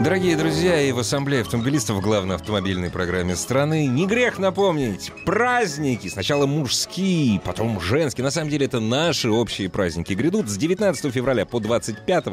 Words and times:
Дорогие 0.00 0.34
друзья, 0.34 0.80
и 0.80 0.92
в 0.92 0.98
Ассамблее 0.98 1.42
автомобилистов 1.42 1.98
в 1.98 2.00
главной 2.00 2.36
автомобильной 2.36 2.88
программе 2.88 3.36
страны 3.36 3.86
не 3.86 4.06
грех 4.06 4.38
напомнить. 4.38 5.12
Праздники. 5.26 6.08
Сначала 6.08 6.46
мужские, 6.46 7.38
потом 7.38 7.78
женские. 7.82 8.24
На 8.24 8.30
самом 8.30 8.48
деле 8.48 8.64
это 8.64 8.80
наши 8.80 9.28
общие 9.28 9.68
праздники. 9.68 10.14
Грядут 10.14 10.48
с 10.48 10.56
19 10.56 11.12
февраля 11.12 11.44
по 11.44 11.60
25 11.60 12.24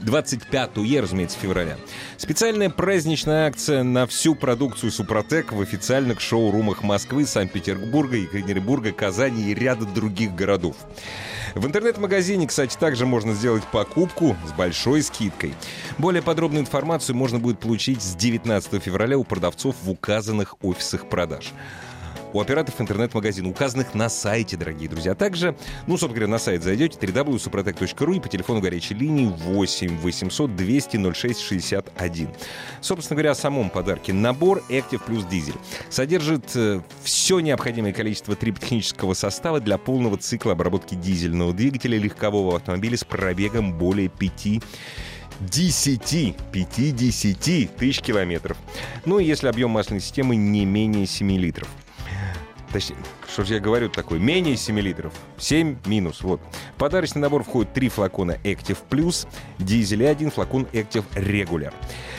25 0.00 0.70
разумеется, 1.02 1.38
февраля. 1.38 1.76
Специальная 2.16 2.70
праздничная 2.70 3.48
акция 3.48 3.82
на 3.82 4.06
всю 4.06 4.34
продукцию 4.34 4.90
Супротек 4.90 5.52
в 5.52 5.60
официальных 5.60 6.22
шоу-румах 6.22 6.82
Москвы, 6.82 7.26
Санкт-Петербурга, 7.26 8.16
Екатеринбурга, 8.16 8.92
Казани 8.92 9.50
и 9.50 9.54
ряда 9.54 9.84
других 9.84 10.34
городов. 10.34 10.76
В 11.54 11.66
интернет-магазине, 11.66 12.48
кстати, 12.48 12.76
также 12.76 13.06
можно 13.06 13.32
сделать 13.32 13.62
покупку 13.64 14.36
с 14.44 14.52
большой 14.52 15.02
скидкой. 15.02 15.54
Более 15.98 16.20
подробную 16.20 16.62
информацию 16.62 17.14
можно 17.14 17.38
будет 17.38 17.60
получить 17.60 18.02
с 18.02 18.16
19 18.16 18.82
февраля 18.82 19.16
у 19.16 19.22
продавцов 19.22 19.76
в 19.84 19.90
указанных 19.90 20.56
офисах 20.62 21.08
продаж 21.08 21.52
у 22.34 22.40
операторов 22.40 22.80
интернет-магазина, 22.80 23.48
указанных 23.48 23.94
на 23.94 24.08
сайте, 24.08 24.56
дорогие 24.56 24.88
друзья. 24.88 25.12
А 25.12 25.14
также, 25.14 25.56
ну, 25.86 25.96
собственно 25.96 26.14
говоря, 26.14 26.28
на 26.28 26.38
сайт 26.38 26.64
зайдете 26.64 26.98
www.suprotec.ru 26.98 28.16
и 28.16 28.20
по 28.20 28.28
телефону 28.28 28.60
горячей 28.60 28.94
линии 28.94 29.26
8 29.26 29.98
800 29.98 30.56
200 30.56 31.12
06 31.14 31.40
61. 31.40 32.28
Собственно 32.80 33.16
говоря, 33.16 33.30
о 33.30 33.34
самом 33.36 33.70
подарке. 33.70 34.12
Набор 34.12 34.64
Active 34.68 35.00
Plus 35.06 35.28
Diesel 35.30 35.56
содержит 35.88 36.50
э, 36.56 36.80
все 37.04 37.38
необходимое 37.38 37.92
количество 37.92 38.34
триботехнического 38.34 39.14
состава 39.14 39.60
для 39.60 39.78
полного 39.78 40.18
цикла 40.18 40.52
обработки 40.52 40.96
дизельного 40.96 41.54
двигателя 41.54 41.98
легкового 41.98 42.56
автомобиля 42.56 42.96
с 42.96 43.04
пробегом 43.04 43.78
более 43.78 44.08
5 44.08 44.60
10, 45.40 46.36
50 46.52 47.76
тысяч 47.76 48.00
километров. 48.00 48.56
Ну 49.04 49.20
и 49.20 49.24
если 49.24 49.46
объем 49.46 49.70
масляной 49.70 50.00
системы 50.00 50.34
не 50.34 50.64
менее 50.64 51.06
7 51.06 51.30
литров. 51.36 51.68
Точнее, 52.74 52.96
что 53.32 53.44
же 53.44 53.54
я 53.54 53.60
говорю 53.60 53.88
такое? 53.88 54.18
Менее 54.18 54.56
7 54.56 54.80
литров. 54.80 55.12
7 55.38 55.76
минус. 55.86 56.22
Вот. 56.22 56.40
В 56.74 56.78
подарочный 56.80 57.22
набор 57.22 57.44
входит 57.44 57.72
3 57.72 57.88
флакона 57.88 58.36
Active 58.42 58.78
Plus, 58.90 59.28
дизель 59.60 60.02
и 60.02 60.06
один 60.06 60.32
флакон 60.32 60.66
Active 60.72 61.04
Regular. 61.14 61.72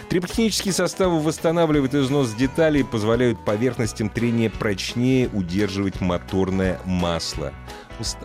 Триботехнические 0.08 0.73
составы 0.73 1.20
восстанавливают 1.20 1.94
износ 1.94 2.34
деталей 2.36 2.81
и 2.81 2.84
позволяют 2.86 3.44
поверхностям 3.44 4.08
трения 4.08 4.50
прочнее 4.50 5.28
удерживать 5.34 6.00
моторное 6.00 6.80
масло 6.86 7.52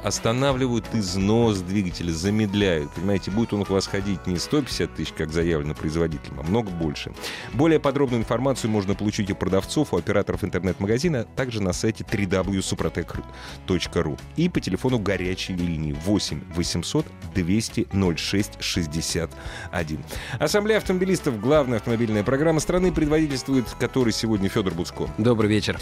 останавливают 0.02 0.86
износ 0.92 1.58
двигателя, 1.58 2.12
замедляют. 2.12 2.90
Понимаете, 2.92 3.30
будет 3.30 3.52
он 3.52 3.60
у 3.60 3.64
вас 3.64 3.86
ходить 3.86 4.26
не 4.26 4.36
150 4.36 4.94
тысяч, 4.94 5.12
как 5.16 5.32
заявлено 5.32 5.74
производителем, 5.74 6.40
а 6.40 6.42
много 6.42 6.70
больше. 6.70 7.12
Более 7.52 7.80
подробную 7.80 8.20
информацию 8.20 8.70
можно 8.70 8.94
получить 8.94 9.30
у 9.30 9.34
продавцов, 9.34 9.92
у 9.92 9.96
операторов 9.96 10.44
интернет-магазина, 10.44 11.24
также 11.24 11.62
на 11.62 11.72
сайте 11.72 12.04
www.suprotec.ru 12.04 14.18
и 14.36 14.48
по 14.48 14.60
телефону 14.60 14.98
горячей 14.98 15.54
линии 15.54 15.92
8 15.92 16.42
800 16.54 17.06
200 17.34 17.88
06 18.16 18.52
61. 18.60 20.04
Ассамблея 20.38 20.78
автомобилистов, 20.78 21.40
главная 21.40 21.78
автомобильная 21.78 22.24
программа 22.24 22.60
страны, 22.60 22.92
предводительствует 22.92 23.66
которой 23.78 24.12
сегодня 24.12 24.48
Федор 24.48 24.74
Буцко. 24.74 25.08
Добрый 25.18 25.50
вечер. 25.50 25.78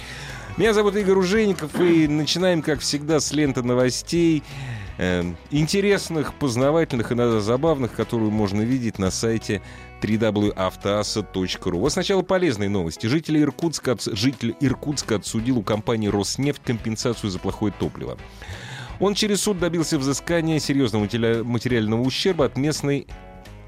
Меня 0.58 0.74
зовут 0.74 0.96
Игорь 0.96 1.18
Ужеников, 1.18 1.80
и 1.80 2.08
начинаем, 2.08 2.62
как 2.62 2.80
всегда, 2.80 3.20
с 3.20 3.30
ленты 3.32 3.62
новостей 3.62 4.42
э, 4.98 5.22
интересных, 5.52 6.34
познавательных 6.34 7.12
иногда 7.12 7.38
забавных, 7.38 7.92
которую 7.92 8.32
можно 8.32 8.62
видеть 8.62 8.98
на 8.98 9.12
сайте 9.12 9.62
www.автоаса.ру. 10.02 11.78
Вот 11.78 11.92
сначала 11.92 12.22
полезные 12.22 12.68
новости. 12.68 13.06
Житель 13.06 13.40
Иркутска, 13.40 13.96
житель 14.04 14.56
Иркутска 14.58 15.14
отсудил 15.14 15.58
у 15.58 15.62
компании 15.62 16.08
«Роснефть» 16.08 16.62
компенсацию 16.64 17.30
за 17.30 17.38
плохое 17.38 17.72
топливо. 17.78 18.18
Он 18.98 19.14
через 19.14 19.42
суд 19.42 19.60
добился 19.60 19.96
взыскания 19.96 20.58
серьезного 20.58 21.04
материального 21.44 22.00
ущерба 22.00 22.46
от 22.46 22.56
местной 22.56 23.06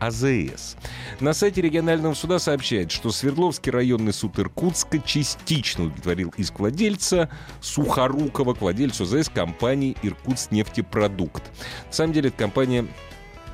АЗС. 0.00 0.76
На 1.20 1.32
сайте 1.34 1.60
регионального 1.60 2.14
суда 2.14 2.38
сообщает, 2.38 2.90
что 2.90 3.10
Свердловский 3.10 3.70
районный 3.70 4.12
суд 4.12 4.38
Иркутска 4.38 4.98
частично 4.98 5.84
удовлетворил 5.84 6.34
иск 6.36 6.58
владельца 6.58 7.30
Сухорукова 7.60 8.54
к 8.54 8.60
владельцу 8.60 9.04
АЗС 9.04 9.28
компании 9.28 9.96
«Иркутснефтепродукт». 10.02 11.44
На 11.86 11.92
самом 11.92 12.12
деле, 12.14 12.28
эта 12.28 12.38
компания 12.38 12.86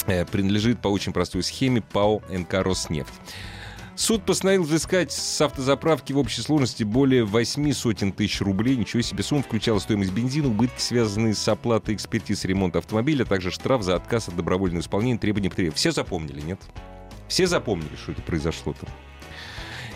э, 0.06 0.24
принадлежит 0.24 0.80
по 0.80 0.88
очень 0.88 1.12
простой 1.12 1.42
схеме 1.42 1.82
ПАО 1.82 2.22
«НК 2.30 2.54
Роснефть». 2.54 3.12
Суд 3.96 4.26
постановил 4.26 4.62
взыскать 4.64 5.10
с 5.10 5.40
автозаправки 5.40 6.12
в 6.12 6.18
общей 6.18 6.42
сложности 6.42 6.84
более 6.84 7.24
8 7.24 7.72
сотен 7.72 8.12
тысяч 8.12 8.42
рублей. 8.42 8.76
Ничего 8.76 9.00
себе. 9.00 9.22
Сумма 9.22 9.42
включала 9.42 9.78
стоимость 9.78 10.12
бензина, 10.12 10.48
убытки, 10.48 10.80
связанные 10.80 11.34
с 11.34 11.48
оплатой 11.48 11.94
экспертиз 11.94 12.44
ремонта 12.44 12.80
автомобиля, 12.80 13.22
а 13.22 13.26
также 13.26 13.50
штраф 13.50 13.82
за 13.82 13.96
отказ 13.96 14.28
от 14.28 14.36
добровольного 14.36 14.82
исполнения 14.82 15.18
требований 15.18 15.48
потребителя. 15.48 15.74
Все 15.76 15.92
запомнили, 15.92 16.42
нет? 16.42 16.60
Все 17.26 17.46
запомнили, 17.46 17.96
что 17.96 18.12
это 18.12 18.20
произошло-то. 18.20 18.86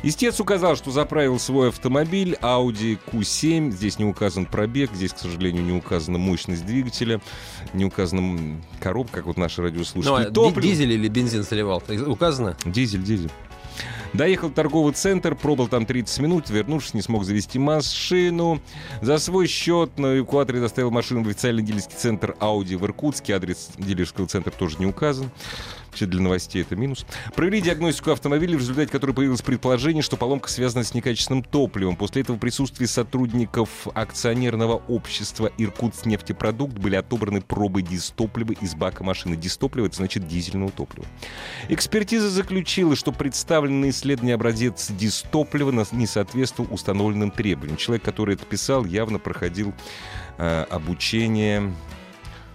Истец 0.02 0.40
указал, 0.40 0.76
что 0.76 0.90
заправил 0.90 1.38
свой 1.38 1.68
автомобиль 1.68 2.38
Audi 2.40 2.98
Q7. 3.12 3.70
Здесь 3.70 3.98
не 3.98 4.06
указан 4.06 4.46
пробег, 4.46 4.90
здесь, 4.94 5.12
к 5.12 5.18
сожалению, 5.18 5.62
не 5.62 5.72
указана 5.72 6.16
мощность 6.16 6.64
двигателя, 6.64 7.20
не 7.74 7.84
указана 7.84 8.62
коробка, 8.80 9.18
как 9.18 9.26
вот 9.26 9.36
наши 9.36 9.60
радиослушатели. 9.60 10.30
Ну, 10.34 10.48
а 10.48 10.60
дизель 10.62 10.92
или 10.92 11.06
бензин 11.08 11.44
сливал? 11.44 11.82
Указано? 12.06 12.56
Дизель, 12.64 13.02
дизель. 13.02 13.30
Доехал 14.12 14.48
в 14.48 14.54
торговый 14.54 14.92
центр, 14.92 15.34
пробыл 15.34 15.68
там 15.68 15.86
30 15.86 16.18
минут, 16.20 16.50
вернувшись, 16.50 16.94
не 16.94 17.02
смог 17.02 17.24
завести 17.24 17.58
машину. 17.58 18.60
За 19.00 19.18
свой 19.18 19.46
счет 19.46 19.98
на 19.98 20.18
эвакуаторе 20.18 20.60
доставил 20.60 20.90
машину 20.90 21.22
в 21.22 21.28
официальный 21.28 21.62
дилерский 21.62 21.96
центр 21.96 22.34
Audi 22.40 22.76
в 22.76 22.84
Иркутске. 22.84 23.34
Адрес 23.34 23.70
дилерского 23.78 24.26
центра 24.26 24.50
тоже 24.50 24.78
не 24.78 24.86
указан. 24.86 25.30
Вообще 25.90 26.06
для 26.06 26.20
новостей 26.20 26.62
это 26.62 26.76
минус. 26.76 27.04
Провели 27.34 27.60
диагностику 27.60 28.12
автомобиля, 28.12 28.56
в 28.56 28.60
результате 28.60 28.92
которой 28.92 29.10
появилось 29.10 29.42
предположение, 29.42 30.04
что 30.04 30.16
поломка 30.16 30.48
связана 30.48 30.84
с 30.84 30.94
некачественным 30.94 31.42
топливом. 31.42 31.96
После 31.96 32.22
этого 32.22 32.36
присутствии 32.36 32.86
сотрудников 32.86 33.88
акционерного 33.92 34.82
общества 34.86 35.50
«Иркутснефтепродукт» 35.58 36.78
были 36.78 36.94
отобраны 36.94 37.40
пробы 37.40 37.82
дистоплива 37.82 38.52
из 38.52 38.76
бака 38.76 39.02
машины. 39.02 39.34
Дистопливо— 39.34 39.86
это 39.88 39.96
значит 39.96 40.28
дизельного 40.28 40.70
топлива. 40.70 41.06
Экспертиза 41.68 42.30
заключила, 42.30 42.94
что 42.94 43.10
представленный 43.10 43.90
исследование 43.90 44.36
образец 44.36 44.92
дистоплива 44.92 45.84
не 45.90 46.06
соответствовал 46.06 46.72
установленным 46.72 47.32
требованиям. 47.32 47.76
Человек, 47.76 48.04
который 48.04 48.36
это 48.36 48.46
писал, 48.46 48.84
явно 48.84 49.18
проходил 49.18 49.74
э, 50.38 50.66
обучение 50.70 51.72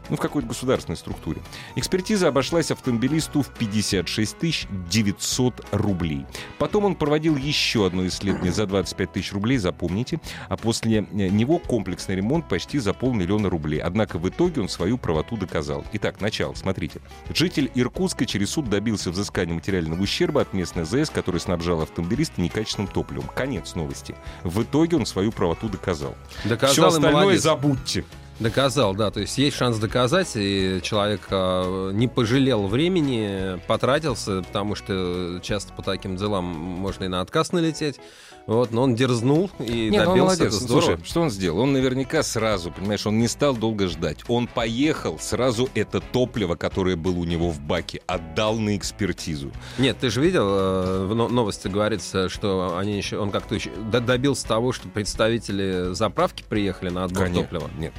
ну, 0.09 0.17
в 0.17 0.19
какой-то 0.19 0.47
государственной 0.47 0.97
структуре. 0.97 1.41
Экспертиза 1.75 2.27
обошлась 2.27 2.71
автомобилисту 2.71 3.41
в 3.41 3.49
56 3.49 4.67
900 4.89 5.67
рублей. 5.71 6.25
Потом 6.57 6.85
он 6.85 6.95
проводил 6.95 7.35
еще 7.35 7.87
одно 7.87 8.05
исследование 8.07 8.51
за 8.51 8.65
25 8.65 9.11
тысяч 9.13 9.33
рублей, 9.33 9.57
запомните, 9.57 10.19
а 10.49 10.57
после 10.57 10.99
э, 10.99 11.03
него 11.03 11.59
комплексный 11.59 12.15
ремонт 12.15 12.47
почти 12.47 12.79
за 12.79 12.93
полмиллиона 12.93 13.49
рублей. 13.49 13.79
Однако 13.79 14.17
в 14.17 14.27
итоге 14.27 14.61
он 14.61 14.69
свою 14.69 14.97
правоту 14.97 15.37
доказал. 15.37 15.85
Итак, 15.93 16.21
начало, 16.21 16.53
смотрите. 16.53 17.01
Житель 17.33 17.71
Иркутска 17.75 18.25
через 18.25 18.51
суд 18.51 18.69
добился 18.69 19.11
взыскания 19.11 19.53
материального 19.53 20.01
ущерба 20.01 20.41
от 20.41 20.53
местной 20.53 20.85
ЗС, 20.85 21.09
который 21.09 21.39
снабжал 21.39 21.81
автомобилиста 21.81 22.41
некачественным 22.41 22.87
топливом. 22.91 23.27
Конец 23.33 23.75
новости. 23.75 24.15
В 24.43 24.63
итоге 24.63 24.97
он 24.97 25.05
свою 25.05 25.31
правоту 25.31 25.69
доказал. 25.69 26.15
Доказал 26.43 26.73
Все 26.73 26.87
остальное 26.87 27.37
забудьте. 27.37 28.05
Доказал, 28.39 28.93
да. 28.93 29.11
То 29.11 29.21
есть 29.21 29.37
есть 29.37 29.55
шанс 29.55 29.77
доказать, 29.77 30.31
и 30.35 30.79
человек 30.83 31.21
э, 31.29 31.91
не 31.93 32.07
пожалел 32.09 32.67
времени, 32.67 33.61
потратился, 33.65 34.41
потому 34.41 34.75
что 34.75 35.39
часто 35.41 35.71
по 35.71 35.81
таким 35.81 36.17
делам 36.17 36.43
можно 36.43 37.05
и 37.05 37.07
на 37.07 37.21
отказ 37.21 37.53
налететь. 37.53 37.99
Вот, 38.47 38.71
но 38.71 38.83
он 38.83 38.93
дерзнул 38.95 39.49
и 39.59 39.89
Нет, 39.89 40.05
ну, 40.05 40.11
он 40.11 40.17
добился. 40.17 40.23
молодец. 40.23 40.41
Это 40.47 40.55
здорово. 40.63 40.81
Слушай, 40.85 41.03
что 41.05 41.21
он 41.21 41.29
сделал? 41.31 41.59
Он 41.61 41.73
наверняка 41.73 42.21
сразу, 42.21 42.71
понимаешь, 42.71 43.05
он 43.07 43.17
не 43.17 43.27
стал 43.27 43.55
долго 43.55 43.87
ждать. 43.87 44.19
Он 44.27 44.45
поехал, 44.47 45.17
сразу 45.19 45.67
это 45.73 45.99
топливо, 45.99 46.55
которое 46.55 46.95
было 46.95 47.15
у 47.17 47.23
него 47.23 47.49
в 47.49 47.59
баке, 47.59 48.01
отдал 48.05 48.57
на 48.57 48.77
экспертизу. 48.77 49.51
Нет, 49.79 49.97
ты 49.99 50.09
же 50.11 50.21
видел, 50.21 50.45
э, 50.47 51.05
в 51.07 51.15
но- 51.15 51.27
новости 51.27 51.67
говорится, 51.67 52.29
что 52.29 52.77
они 52.77 52.97
еще, 52.97 53.17
он 53.17 53.31
как-то 53.31 53.55
еще 53.55 53.71
добился 53.71 54.47
того, 54.47 54.71
что 54.73 54.87
представители 54.89 55.93
заправки 55.93 56.43
приехали 56.47 56.89
на 56.89 57.05
отбор 57.05 57.23
Конечно. 57.23 57.43
топлива. 57.43 57.69
Нет, 57.79 57.93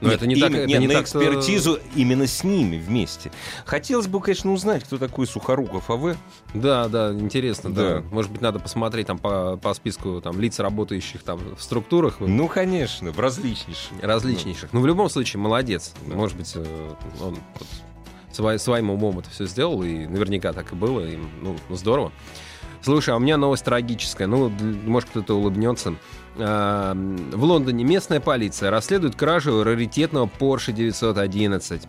Но 0.00 0.08
Нет, 0.08 0.16
это 0.18 0.26
не 0.26 0.34
именно- 0.34 0.48
так, 0.48 0.58
это 0.58 0.66
нет, 0.68 0.80
не 0.80 0.86
на 0.88 0.92
так, 0.94 1.02
экспертизу 1.04 1.78
именно 1.94 2.26
с 2.26 2.44
ними 2.44 2.76
вместе. 2.78 3.30
Хотелось 3.64 4.06
бы, 4.08 4.20
конечно, 4.20 4.52
узнать, 4.52 4.84
кто 4.84 4.98
такой 4.98 5.26
Сухоруков 5.26 5.88
АВ. 5.90 6.16
Да, 6.52 6.88
да, 6.88 7.12
интересно, 7.12 7.72
да. 7.72 8.00
Да. 8.00 8.02
Может 8.10 8.30
быть, 8.30 8.42
надо 8.42 8.58
посмотреть 8.58 9.06
там 9.06 9.18
по, 9.18 9.56
по 9.56 9.72
списку 9.72 10.20
там 10.20 10.38
лиц, 10.38 10.58
работающих 10.58 11.22
там 11.22 11.40
в 11.56 11.62
структурах 11.62 12.16
Ну, 12.20 12.46
конечно, 12.48 13.10
в 13.10 13.18
различнейших. 13.18 13.92
различнейших. 14.02 14.72
Ну, 14.72 14.80
в 14.82 14.86
любом 14.86 15.08
случае, 15.08 15.40
молодец. 15.40 15.94
Может 16.06 16.36
быть, 16.36 16.52
э, 16.54 16.94
он 17.22 17.38
свой- 18.32 18.58
своим 18.58 18.90
умом 18.90 19.18
это 19.20 19.30
все 19.30 19.46
сделал, 19.46 19.82
и 19.82 20.06
наверняка 20.06 20.52
так 20.52 20.72
и 20.72 20.74
было. 20.74 21.00
И, 21.06 21.16
ну, 21.40 21.56
здорово. 21.70 22.12
Слушай, 22.82 23.14
а 23.14 23.16
у 23.16 23.20
меня 23.20 23.36
новость 23.38 23.64
трагическая. 23.64 24.26
Ну, 24.28 24.50
может, 24.84 25.08
кто-то 25.08 25.34
улыбнется. 25.34 25.94
А, 26.38 26.94
В 26.94 27.44
Лондоне 27.44 27.84
местная 27.84 28.20
полиция 28.20 28.70
расследует 28.70 29.16
кражу 29.16 29.62
раритетного 29.64 30.28
Porsche 30.38 30.72
911 30.72 31.82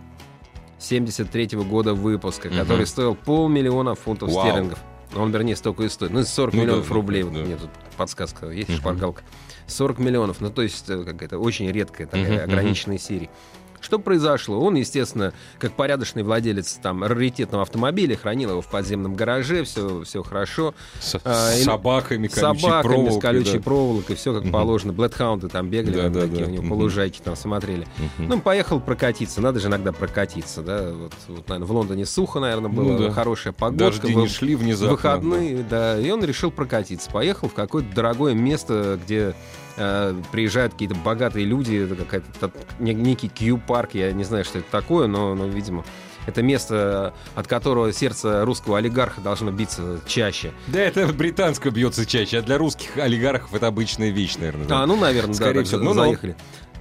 73 0.80 1.48
года 1.64 1.94
выпуска, 1.94 2.50
Мгм. 2.50 2.58
который 2.60 2.86
стоил 2.86 3.16
полмиллиона 3.16 3.96
фунтов 3.96 4.32
Вау. 4.32 4.46
стерлингов. 4.48 4.80
Он, 5.16 5.32
вернее, 5.32 5.56
столько 5.56 5.84
и 5.84 5.90
стоит. 5.90 6.12
Ну, 6.12 6.24
40 6.24 6.54
Ну 6.54 6.62
миллионов 6.62 6.88
да, 6.88 6.94
рублей. 6.94 7.24
да. 7.24 7.30
Вот 7.30 7.40
Мне 7.40 7.56
тут 7.56 7.70
подсказка 7.98 8.48
есть, 8.50 8.70
Мгм. 8.70 8.78
шпаргалка. 8.78 9.24
40 9.66 10.00
миллионов. 10.00 10.40
Ну, 10.42 10.50
то 10.50 10.62
есть, 10.62 10.90
э, 10.90 11.04
какая-то 11.04 11.40
очень 11.40 11.70
редкая 11.72 12.08
такая 12.08 12.44
мгм. 12.44 12.44
ограниченная 12.44 12.98
серия. 13.00 13.30
Что 13.80 14.00
произошло? 14.00 14.60
Он, 14.60 14.76
естественно, 14.76 15.34
как 15.60 15.74
порядочный 15.74 16.24
владелец 16.24 16.80
там 16.82 17.04
раритетного 17.04 17.62
автомобиля, 17.64 18.18
хранил 18.18 18.50
его 18.52 18.62
в 18.62 18.68
подземном 18.68 19.16
гараже, 19.16 19.64
все, 19.64 20.04
все 20.04 20.24
хорошо. 20.24 20.74
С 21.00 21.20
А, 21.24 21.54
и- 21.56 21.62
с 21.62 21.64
собаками, 21.66 22.28
С 22.28 22.34
колючей 22.34 22.62
собаками, 22.62 22.82
с 22.82 22.84
проволокой, 22.96 23.22
колючей 23.22 23.58
да. 23.58 23.64
проволокой, 23.64 24.16
все 24.16 24.34
как 24.34 24.44
Мгм. 24.44 24.52
положено. 24.52 24.94
Блэдхаунды 24.94 25.48
там 25.48 25.70
бегали, 25.70 25.96
Да, 25.96 26.10
да, 26.10 26.22
такие 26.22 26.40
да. 26.40 26.46
у 26.46 26.50
него 26.50 26.64
Мгм. 26.64 26.70
по 26.72 26.74
лужайке 26.76 27.22
там 27.24 27.36
смотрели. 27.36 27.88
Мгм. 28.18 28.28
Ну, 28.30 28.42
поехал 28.42 28.80
прокатиться. 28.80 29.42
Надо 29.42 29.60
же 29.60 29.68
иногда 29.68 29.92
прокатиться, 29.92 30.62
да. 30.62 30.92
Вот, 30.92 31.14
вот, 31.28 31.48
наверное, 31.48 31.68
в 31.68 31.72
Лондоне 31.72 32.06
сухо, 32.06 32.40
наверное, 32.40 32.70
было, 32.72 32.94
Ну 32.94 32.98
да. 33.00 33.12
хорошая 33.12 33.54
погодка. 33.54 33.78
Дожди 34.02 34.14
был- 34.14 34.22
не 34.24 34.28
шли 34.28 34.56
внезапно. 34.56 34.92
выходные, 34.96 35.64
да. 35.70 36.00
И 36.00 36.10
он 36.10 36.24
решил 36.24 36.52
прокатиться. 36.52 37.10
Поехал 37.12 37.48
в 37.48 37.54
какое-то 37.54 37.94
дорогое 37.96 38.34
место, 38.34 39.00
где 39.06 39.34
э, 39.78 40.14
приезжают 40.32 40.74
какие-то 40.74 40.96
богатые 40.96 41.46
люди, 41.46 41.88
какая-то 41.88 42.52
некий 42.80 43.30
Q-парк, 43.30 43.92
я 43.94 44.12
не 44.12 44.24
знаю, 44.24 44.44
что 44.44 44.60
это 44.60 44.70
такое, 44.70 45.08
но, 45.08 45.34
но, 45.36 45.46
видимо, 45.48 45.86
это 46.26 46.42
место, 46.42 47.14
от 47.36 47.48
которого 47.48 47.94
сердце 47.94 48.44
русского 48.44 48.80
олигарха 48.80 49.22
должно 49.22 49.50
биться 49.52 50.02
чаще. 50.06 50.52
Да, 50.68 50.80
это 50.82 51.08
британское 51.08 51.72
бьется 51.72 52.06
чаще, 52.06 52.40
а 52.40 52.42
для 52.42 52.58
русских 52.58 52.98
олигархов 52.98 53.54
это 53.54 53.68
обычная 53.68 54.10
вещь, 54.10 54.36
наверное. 54.38 54.68
да. 54.68 54.84
А, 54.84 54.86
ну, 54.86 54.98
наверное, 54.98 55.34
Скорее 55.34 55.60
да, 55.60 55.64
всего. 55.64 55.78
за- 55.80 55.84
Ну-ну. 55.86 56.02
заехали. 56.04 56.36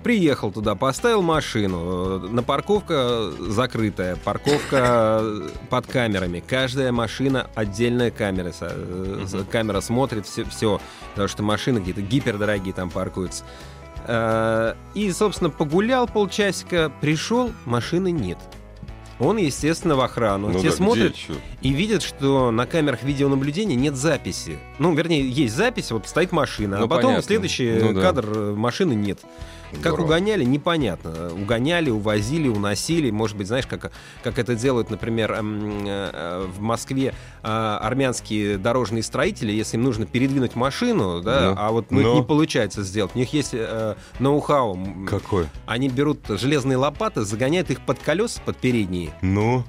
Приехал 0.07 0.53
туда, 0.53 0.77
поставил 0.77 1.21
машину. 1.21 2.21
э, 2.25 2.29
На 2.29 2.45
парковка 2.45 3.29
закрытая, 3.41 4.15
парковка 4.15 5.19
э, 5.21 5.49
под 5.69 5.89
камерами. 5.89 6.45
Каждая 6.47 6.93
машина 6.93 7.51
отдельная 7.57 8.13
камера. 8.13 8.53
э. 8.61 9.27
Камера 9.51 9.81
смотрит 9.81 10.25
все, 10.25 10.45
все, 10.45 10.81
потому 11.11 11.27
что 11.27 11.43
машины 11.43 11.81
какие-то 11.81 12.03
гипердорогие 12.03 12.73
там 12.73 12.89
паркуются. 12.89 13.43
Э, 14.07 14.75
И, 14.95 15.11
собственно, 15.11 15.51
погулял 15.51 16.07
полчасика, 16.07 16.93
пришел, 17.01 17.51
машины 17.65 18.13
нет. 18.13 18.39
Он, 19.19 19.39
естественно, 19.39 19.97
в 19.97 20.01
охрану. 20.03 20.51
Ну 20.51 20.61
Те 20.61 20.69
да, 20.71 20.77
смотрят, 20.77 21.17
и 21.63 21.71
видят, 21.71 22.03
что 22.05 22.53
на 22.53 22.67
камерах 22.67 23.03
видеонаблюдения 23.03 23.75
нет 23.75 23.97
записи. 23.97 24.59
Ну, 24.79 24.95
вернее, 24.95 25.29
есть 25.29 25.57
запись, 25.57 25.91
вот 25.91 26.07
стоит 26.07 26.31
машина, 26.31 26.77
Ну, 26.79 26.85
а 26.85 26.89
потом 26.89 27.03
понятно. 27.07 27.23
следующий 27.27 27.73
Ну 27.81 28.01
кадр 28.01 28.25
э, 28.29 28.55
машины 28.55 28.93
нет. 28.93 29.19
Как 29.83 29.99
угоняли, 29.99 30.45
непонятно. 30.45 31.33
Угоняли, 31.33 31.91
увозили, 31.91 32.49
уносили. 32.49 33.11
Может 33.11 33.37
быть, 33.37 33.47
знаешь, 33.49 33.67
как, 33.67 33.91
как 34.23 34.39
это 34.39 34.55
делают, 34.55 34.91
например, 34.91 35.33
эм, 35.33 35.85
э, 35.87 36.47
в 36.47 36.61
Москве 36.61 37.15
э, 37.43 37.47
армянские 37.47 38.59
дорожные 38.59 39.03
строители, 39.03 39.53
если 39.53 39.77
им 39.77 39.85
нужно 39.85 40.07
передвинуть 40.07 40.55
машину, 40.55 41.21
да, 41.23 41.51
Ну. 41.51 41.55
а 41.59 41.71
вот 41.71 41.91
ну, 41.91 42.01
Ну. 42.01 42.15
не 42.17 42.23
получается 42.23 42.83
сделать. 42.83 43.13
У 43.15 43.19
них 43.19 43.33
есть 43.33 43.51
э, 43.53 43.95
ноу-хау. 44.19 44.79
Какой? 45.09 45.47
Они 45.67 45.89
берут 45.89 46.21
железные 46.29 46.77
лопаты, 46.77 47.23
загоняют 47.23 47.71
их 47.71 47.81
под 47.81 47.99
колеса, 47.99 48.41
под 48.45 48.57
передние, 48.57 49.11
Ну, 49.23 49.65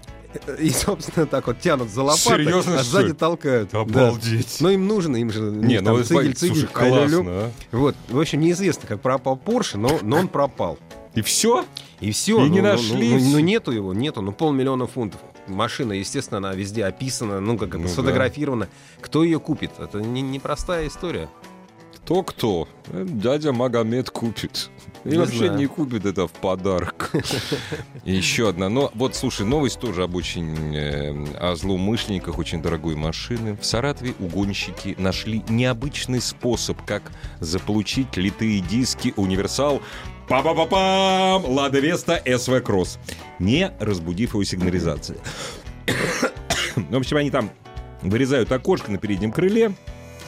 и, 0.60 0.70
собственно, 0.70 1.26
так 1.26 1.48
вот 1.48 1.60
тянут 1.60 1.90
за 1.90 2.04
лопаты, 2.04 2.44
Серьезно, 2.44 2.80
а 2.80 2.84
сзади 2.84 3.14
толкают. 3.14 3.72
Да. 3.72 3.82
обалдеть. 3.82 4.58
Но 4.60 4.70
им 4.70 4.88
нужно, 4.88 5.18
им 5.18 5.32
же 5.32 5.42
Не, 5.42 5.82
ну 5.82 6.04
цигель, 6.04 6.36
цигель, 6.36 6.56
слушай, 6.56 6.72
классно, 6.72 7.24
а. 7.28 7.52
Вот, 7.72 7.96
в 8.10 8.20
общем, 8.20 8.40
неизвестно, 8.42 8.88
как 8.88 9.02
пропал 9.02 9.36
Порше, 9.38 9.78
но, 9.78 10.00
но 10.02 10.18
он 10.18 10.28
пропал. 10.28 10.78
И 11.16 11.22
все? 11.22 11.66
И 12.00 12.12
все. 12.12 12.46
И 12.46 12.50
не 12.50 12.62
нашли, 12.62 13.14
Ну, 13.14 13.18
всё. 13.20 13.30
ну, 13.32 13.40
нету 13.40 13.72
его, 13.72 13.94
нету. 13.94 14.22
Ну, 14.22 14.32
полмиллиона 14.32 14.86
фунтов. 14.86 15.20
Машина, 15.48 15.94
естественно, 15.94 16.38
она 16.38 16.54
везде 16.54 16.86
описана, 16.86 17.40
ну, 17.40 17.58
как, 17.58 17.74
Ну 17.74 17.84
да. 17.84 17.88
сфотографирована. 17.88 18.68
Кто 19.02 19.24
ее 19.24 19.40
купит? 19.40 19.72
Это 19.80 20.00
не- 20.00 20.22
непростая 20.22 20.88
история. 20.88 21.28
Кто-кто? 22.08 22.70
Э, 22.88 23.04
Дядя 23.06 23.52
Магомед 23.52 24.10
купит. 24.12 24.70
И 25.04 25.10
Не 25.10 25.18
вообще 25.18 25.48
знаю. 25.48 25.56
не 25.58 25.66
купит 25.66 26.06
это 26.06 26.26
в 26.26 26.32
подарок. 26.32 27.12
Еще 28.06 28.48
одна. 28.48 28.70
Но 28.70 28.92
вот, 28.96 29.14
слушай, 29.14 29.46
новость 29.46 29.82
тоже 29.82 30.04
об 30.04 30.16
очень... 30.16 30.74
э, 30.74 31.36
о 31.38 31.54
злоумышленниках 31.58 32.40
очень 32.40 32.62
дорогой 32.62 32.96
машины. 32.96 33.58
В 33.60 33.66
Саратове 33.66 34.14
угонщики 34.20 34.96
нашли 34.98 35.44
необычный 35.50 36.22
способ, 36.22 36.82
как 36.86 37.12
заполучить 37.42 38.16
литые 38.16 38.62
диски 38.62 39.14
универсал 39.18 39.82
Па-па-па-пам! 40.30 41.44
Лада 41.46 41.82
Веста 41.82 42.24
СВ 42.26 42.62
Кросс. 42.62 43.00
Не 43.38 43.74
разбудив 43.82 44.32
его 44.32 44.46
сигнализацией. 44.46 45.20
В 46.78 46.96
общем, 46.96 47.18
они 47.18 47.32
там 47.32 47.50
вырезают 48.02 48.50
окошко 48.54 48.92
на 48.94 48.98
переднем 48.98 49.34
крыле, 49.34 49.74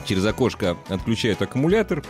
через 0.05 0.25
окошко 0.25 0.77
отключают 0.87 1.41
аккумулятор, 1.41 2.03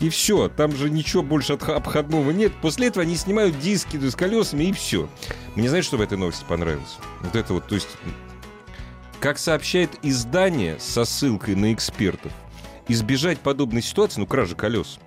и 0.00 0.08
все. 0.08 0.48
Там 0.48 0.76
же 0.76 0.90
ничего 0.90 1.22
больше 1.22 1.54
обходного 1.54 2.30
нет. 2.30 2.52
После 2.60 2.88
этого 2.88 3.02
они 3.02 3.16
снимают 3.16 3.58
диски 3.58 3.96
с 3.96 4.14
колесами, 4.14 4.64
и 4.64 4.72
все. 4.72 5.08
Мне 5.54 5.68
знаешь, 5.68 5.86
что 5.86 5.96
в 5.96 6.00
этой 6.02 6.18
новости 6.18 6.44
понравилось? 6.46 6.98
Вот 7.22 7.34
это 7.34 7.54
вот, 7.54 7.66
то 7.66 7.74
есть, 7.74 7.88
как 9.20 9.38
сообщает 9.38 9.90
издание 10.02 10.78
со 10.78 11.04
ссылкой 11.04 11.54
на 11.54 11.72
экспертов, 11.72 12.32
избежать 12.88 13.40
подобной 13.40 13.82
ситуации, 13.82 14.20
ну, 14.20 14.26
кражи 14.26 14.54
колес, 14.54 14.98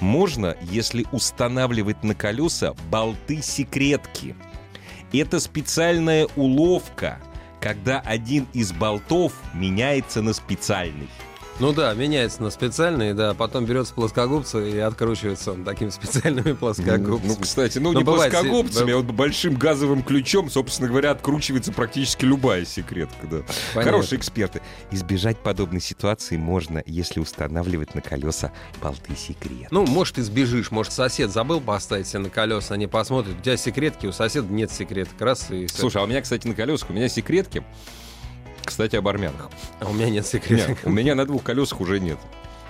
можно, 0.00 0.56
если 0.62 1.04
устанавливать 1.12 2.02
на 2.04 2.14
колеса 2.14 2.74
болты-секретки. 2.90 4.34
Это 5.12 5.40
специальная 5.40 6.28
уловка, 6.36 7.18
когда 7.60 8.00
один 8.00 8.46
из 8.52 8.72
болтов 8.72 9.32
меняется 9.54 10.22
на 10.22 10.32
специальный. 10.32 11.08
Ну 11.60 11.72
да, 11.72 11.92
меняется 11.92 12.40
на 12.40 12.50
специальные, 12.50 13.14
да, 13.14 13.34
потом 13.34 13.64
берется 13.64 13.92
плоскогубцы 13.92 14.70
и 14.70 14.78
откручивается 14.78 15.52
он 15.52 15.64
такими 15.64 15.90
специальными 15.90 16.52
плоскогубцами. 16.52 17.28
Ну, 17.28 17.36
кстати, 17.36 17.78
ну, 17.78 17.92
Ну, 17.92 17.98
не 17.98 18.04
бывает, 18.04 18.32
плоскогубцами, 18.32 18.92
а 18.92 18.96
вот 18.98 19.06
большим 19.06 19.56
газовым 19.56 20.04
ключом, 20.04 20.50
собственно 20.50 20.88
говоря, 20.88 21.10
откручивается 21.10 21.72
практически 21.72 22.24
любая 22.24 22.64
секретка, 22.64 23.26
да. 23.26 23.38
Понятно. 23.74 23.82
Хорошие 23.82 24.18
эксперты. 24.20 24.62
Избежать 24.92 25.38
подобной 25.38 25.80
ситуации 25.80 26.36
можно, 26.36 26.80
если 26.86 27.18
устанавливать 27.18 27.92
на 27.94 28.02
колеса 28.02 28.52
болты 28.80 29.16
секрет. 29.16 29.68
Ну, 29.72 29.84
может, 29.84 30.14
ты 30.14 30.22
сбежишь, 30.22 30.70
может, 30.70 30.92
сосед 30.92 31.32
забыл 31.32 31.60
поставить 31.60 32.06
себе 32.06 32.20
на 32.20 32.30
колеса, 32.30 32.74
они 32.74 32.86
посмотрят, 32.86 33.36
у 33.36 33.42
тебя 33.42 33.56
секретки, 33.56 34.06
у 34.06 34.12
соседа 34.12 34.52
нет 34.52 34.70
секреток, 34.70 35.20
раз 35.20 35.50
и 35.50 35.66
всё. 35.66 35.78
Слушай, 35.78 36.02
а 36.02 36.04
у 36.04 36.06
меня, 36.06 36.22
кстати, 36.22 36.46
на 36.46 36.54
колесах, 36.54 36.90
у 36.90 36.92
меня 36.92 37.08
секретки, 37.08 37.64
кстати, 38.68 38.96
об 38.96 39.08
армянах. 39.08 39.50
а 39.80 39.86
у 39.88 39.92
меня 39.92 40.06
нет 40.06 40.14
Нет, 40.14 40.26
секреток. 40.26 40.78
у 40.84 40.90
меня 40.90 41.14
на 41.14 41.26
двух 41.26 41.42
колесах 41.42 41.80
уже 41.80 42.00
нет. 42.00 42.18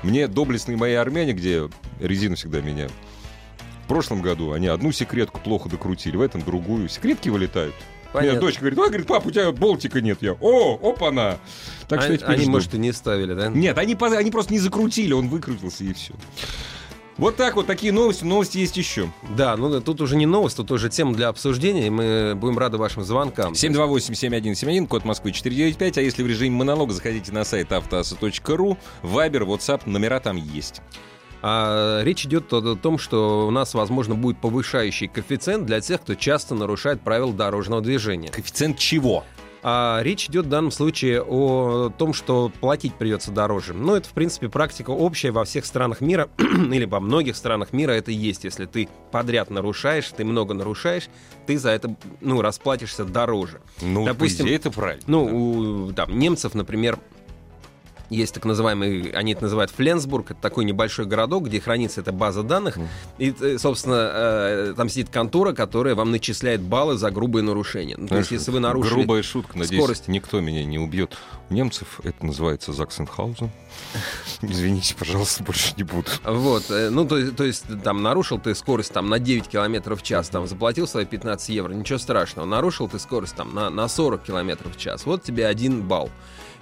Мне 0.02 0.28
доблестные 0.28 0.76
мои 0.76 0.94
армяне, 0.94 1.32
где 1.32 1.68
резину 2.00 2.36
всегда 2.36 2.60
меняют. 2.60 2.92
В 3.84 3.88
прошлом 3.88 4.20
году 4.22 4.52
они 4.52 4.66
одну 4.68 4.92
секретку 4.92 5.40
плохо 5.40 5.68
докрутили, 5.68 6.16
в 6.16 6.20
этом 6.20 6.42
другую. 6.42 6.88
Секретки 6.88 7.28
вылетают. 7.30 7.74
Понятно. 8.12 8.40
дочь 8.40 8.58
говорит, 8.58 8.78
ой, 8.78 8.88
говорит, 8.88 9.06
пап, 9.06 9.26
у 9.26 9.30
тебя 9.30 9.52
болтика 9.52 10.00
нет. 10.00 10.18
Я, 10.22 10.32
о, 10.40 10.78
опа-на. 10.82 11.38
Так 11.88 12.02
что 12.02 12.12
я 12.14 12.18
они, 12.26 12.42
жду. 12.44 12.52
может, 12.52 12.74
и 12.74 12.78
не 12.78 12.92
ставили, 12.92 13.34
да? 13.34 13.48
Нет, 13.48 13.76
они, 13.76 13.96
они 14.00 14.30
просто 14.30 14.52
не 14.52 14.58
закрутили, 14.58 15.12
он 15.12 15.28
выкрутился 15.28 15.84
и 15.84 15.92
все. 15.92 16.14
Вот 17.18 17.34
так 17.34 17.56
вот, 17.56 17.66
такие 17.66 17.92
новости. 17.92 18.22
Новости 18.22 18.58
есть 18.58 18.76
еще. 18.76 19.10
Да, 19.36 19.56
ну 19.56 19.80
тут 19.80 20.00
уже 20.00 20.16
не 20.16 20.24
новость, 20.24 20.56
тут 20.56 20.70
уже 20.70 20.88
тема 20.88 21.14
для 21.14 21.28
обсуждения, 21.28 21.88
и 21.88 21.90
мы 21.90 22.34
будем 22.36 22.56
рады 22.58 22.78
вашим 22.78 23.02
звонкам. 23.02 23.52
728-7171, 23.54 24.86
код 24.86 25.04
Москвы 25.04 25.32
495, 25.32 25.98
а 25.98 26.00
если 26.02 26.22
в 26.22 26.28
режиме 26.28 26.56
монолога, 26.56 26.92
заходите 26.92 27.32
на 27.32 27.44
сайт 27.44 27.72
автоаса.ру, 27.72 28.78
Вайбер, 29.02 29.42
WhatsApp, 29.42 29.82
номера 29.86 30.20
там 30.20 30.36
есть. 30.36 30.80
А, 31.42 32.02
речь 32.02 32.24
идет 32.24 32.52
о, 32.52 32.58
о 32.58 32.76
том, 32.76 32.98
что 32.98 33.48
у 33.48 33.50
нас, 33.50 33.74
возможно, 33.74 34.14
будет 34.14 34.40
повышающий 34.40 35.08
коэффициент 35.08 35.66
для 35.66 35.80
тех, 35.80 36.00
кто 36.00 36.14
часто 36.14 36.54
нарушает 36.54 37.00
правила 37.00 37.32
дорожного 37.32 37.82
движения. 37.82 38.28
Коэффициент 38.28 38.78
чего? 38.78 39.24
А 39.62 40.00
речь 40.02 40.26
идет 40.28 40.46
в 40.46 40.48
данном 40.48 40.70
случае 40.70 41.22
о 41.22 41.90
том, 41.90 42.12
что 42.12 42.50
платить 42.60 42.94
придется 42.94 43.32
дороже. 43.32 43.74
Ну, 43.74 43.94
это, 43.94 44.08
в 44.08 44.12
принципе, 44.12 44.48
практика 44.48 44.90
общая 44.90 45.30
во 45.30 45.44
всех 45.44 45.66
странах 45.66 46.00
мира, 46.00 46.28
или 46.38 46.84
во 46.84 47.00
многих 47.00 47.36
странах 47.36 47.72
мира 47.72 47.92
это 47.92 48.10
есть. 48.10 48.44
Если 48.44 48.66
ты 48.66 48.88
подряд 49.10 49.50
нарушаешь, 49.50 50.08
ты 50.16 50.24
много 50.24 50.54
нарушаешь, 50.54 51.08
ты 51.46 51.58
за 51.58 51.70
это, 51.70 51.94
ну, 52.20 52.40
расплатишься 52.40 53.04
дороже. 53.04 53.60
Ну, 53.82 54.04
Допустим, 54.04 54.44
по 54.44 54.48
идее, 54.48 54.56
это 54.56 54.70
правильно. 54.70 55.02
Ну, 55.06 55.26
да. 55.26 55.34
у 55.34 55.92
там, 55.92 56.18
немцев, 56.18 56.54
например, 56.54 56.98
есть 58.10 58.34
так 58.34 58.44
называемый, 58.44 59.10
они 59.10 59.32
это 59.32 59.42
называют 59.42 59.70
Фленсбург, 59.70 60.30
это 60.30 60.40
такой 60.40 60.64
небольшой 60.64 61.06
городок, 61.06 61.46
где 61.46 61.60
хранится 61.60 62.00
эта 62.00 62.12
база 62.12 62.42
данных. 62.42 62.78
И, 63.18 63.34
э, 63.38 63.58
собственно, 63.58 64.10
э, 64.12 64.74
там 64.76 64.88
сидит 64.88 65.10
контора, 65.10 65.52
которая 65.52 65.94
вам 65.94 66.10
начисляет 66.10 66.60
баллы 66.60 66.96
за 66.96 67.10
грубые 67.10 67.42
нарушения. 67.42 67.96
Ну, 67.96 68.08
то 68.08 68.18
есть, 68.18 68.30
если 68.30 68.50
вы 68.50 68.60
нарушили 68.60 68.94
Грубая 68.94 69.22
шутка, 69.22 69.58
надеюсь, 69.58 69.82
скорость... 69.82 70.08
никто 70.08 70.40
меня 70.40 70.64
не 70.64 70.78
убьет. 70.78 71.16
У 71.50 71.54
немцев 71.54 72.00
это 72.02 72.24
называется 72.24 72.72
Заксенхаузен. 72.72 73.50
Извините, 74.42 74.94
пожалуйста, 74.94 75.44
больше 75.44 75.74
не 75.76 75.82
буду. 75.82 76.08
Вот, 76.24 76.70
э, 76.70 76.90
ну, 76.90 77.06
то, 77.06 77.30
то 77.32 77.44
есть, 77.44 77.64
там, 77.82 78.02
нарушил 78.02 78.38
ты 78.38 78.54
скорость 78.54 78.92
там 78.92 79.08
на 79.08 79.18
9 79.18 79.48
километров 79.48 80.00
в 80.00 80.02
час, 80.02 80.28
там, 80.28 80.46
заплатил 80.46 80.86
свои 80.86 81.04
15 81.04 81.48
евро, 81.50 81.72
ничего 81.72 81.98
страшного. 81.98 82.46
Нарушил 82.46 82.88
ты 82.88 82.98
скорость 82.98 83.36
там 83.36 83.54
на, 83.54 83.70
на 83.70 83.88
40 83.88 84.22
километров 84.22 84.76
в 84.76 84.78
час, 84.78 85.04
вот 85.04 85.22
тебе 85.22 85.46
один 85.46 85.82
балл 85.82 86.10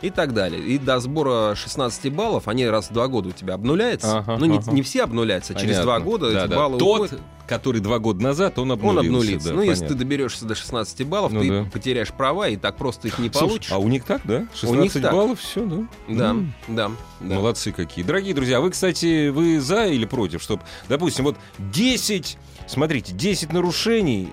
и 0.03 0.11
так 0.11 0.35
далее. 0.35 0.61
И 0.61 0.79
до 0.79 1.01
сбора 1.01 1.55
16 1.55 2.13
баллов, 2.13 2.49
они 2.49 2.67
раз 2.67 2.91
в 2.91 2.93
два 2.93 3.09
года 3.09 3.31
у 3.31 3.33
тебя 3.33 3.55
обнуляются. 3.55 4.19
Ага, 4.19 4.37
ну, 4.39 4.47
не, 4.47 4.59
ага. 4.59 4.71
не 4.73 4.83
все 4.83 5.05
обнуляются, 5.05 5.55
а 5.55 5.57
через 5.59 5.79
два 5.79 6.01
года 6.01 6.33
да, 6.33 6.45
эти 6.45 6.51
да. 6.51 6.57
баллы 6.57 6.79
Тот, 6.79 7.01
уходят. 7.07 7.21
который 7.47 7.81
два 7.81 7.99
года 7.99 8.23
назад, 8.23 8.59
он 8.59 8.73
обнулится. 8.73 9.01
Он 9.01 9.07
обнулится. 9.07 9.49
Да, 9.49 9.55
ну, 9.55 9.61
понятно. 9.61 9.71
если 9.71 9.87
ты 9.87 9.95
доберешься 9.95 10.45
до 10.45 10.55
16 10.55 11.07
баллов, 11.07 11.33
ну, 11.33 11.41
ты 11.41 11.49
да. 11.49 11.71
потеряешь 11.71 12.13
права 12.13 12.49
и 12.49 12.57
так 12.57 12.77
просто 12.77 13.09
их 13.09 13.19
не 13.19 13.31
Слушай, 13.31 13.49
получишь. 13.49 13.73
а 13.73 13.79
у 13.79 13.89
них 13.89 14.05
так, 14.05 14.21
да? 14.25 14.47
16 14.55 14.97
у 14.97 14.99
них 14.99 15.11
баллов, 15.11 15.41
все, 15.41 15.65
да? 15.65 15.77
Да, 16.09 16.31
mm. 16.33 16.47
да, 16.69 16.91
да. 17.21 17.35
Молодцы 17.35 17.73
какие. 17.73 18.05
Дорогие 18.05 18.35
друзья, 18.35 18.61
вы, 18.61 18.71
кстати, 18.71 19.29
вы 19.29 19.61
за 19.61 19.87
или 19.87 20.05
против, 20.05 20.43
чтобы, 20.43 20.63
допустим, 20.89 21.25
вот 21.25 21.37
10, 21.59 22.37
смотрите, 22.67 23.13
10 23.13 23.53
нарушений 23.53 24.29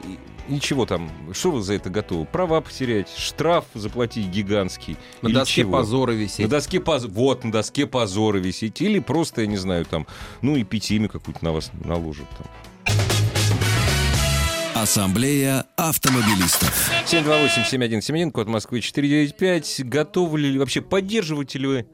Ничего 0.50 0.86
там, 0.86 1.10
что 1.34 1.52
вы 1.52 1.62
за 1.62 1.76
это 1.76 1.90
готовы? 1.90 2.26
Права 2.26 2.60
потерять, 2.60 3.10
штраф 3.16 3.66
заплатить 3.74 4.28
гигантский. 4.28 4.98
На 5.22 5.32
доске 5.32 5.62
чего? 5.62 5.78
позора 5.78 6.12
висеть. 6.12 6.40
На 6.40 6.48
доске 6.48 6.80
поз... 6.82 7.06
Вот, 7.06 7.44
на 7.46 7.52
доске 7.52 7.88
позора 7.88 8.38
висеть. 8.38 8.82
Или 8.82 9.00
просто, 9.00 9.42
я 9.42 9.48
не 9.48 9.58
знаю, 9.58 9.86
там, 9.86 10.06
ну, 10.42 10.58
и 10.58 10.64
эпитимию 10.64 11.10
какую-то 11.10 11.44
на 11.46 11.54
вас 11.54 11.72
наложат. 11.86 12.28
Там. 12.38 12.48
Ассамблея 14.76 15.66
автомобилистов. 15.78 16.92
728-7171, 17.06 18.32
код 18.32 18.48
Москвы 18.50 18.82
495. 18.82 19.82
Готовы 19.86 20.40
ли, 20.40 20.60
вообще 20.60 20.82
поддерживаете 20.82 21.60
ли 21.60 21.68
вы 21.68 21.86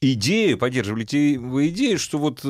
идею, 0.00 0.58
поддерживали 0.58 1.36
вы 1.36 1.68
идею, 1.68 1.98
что 1.98 2.18
вот 2.18 2.44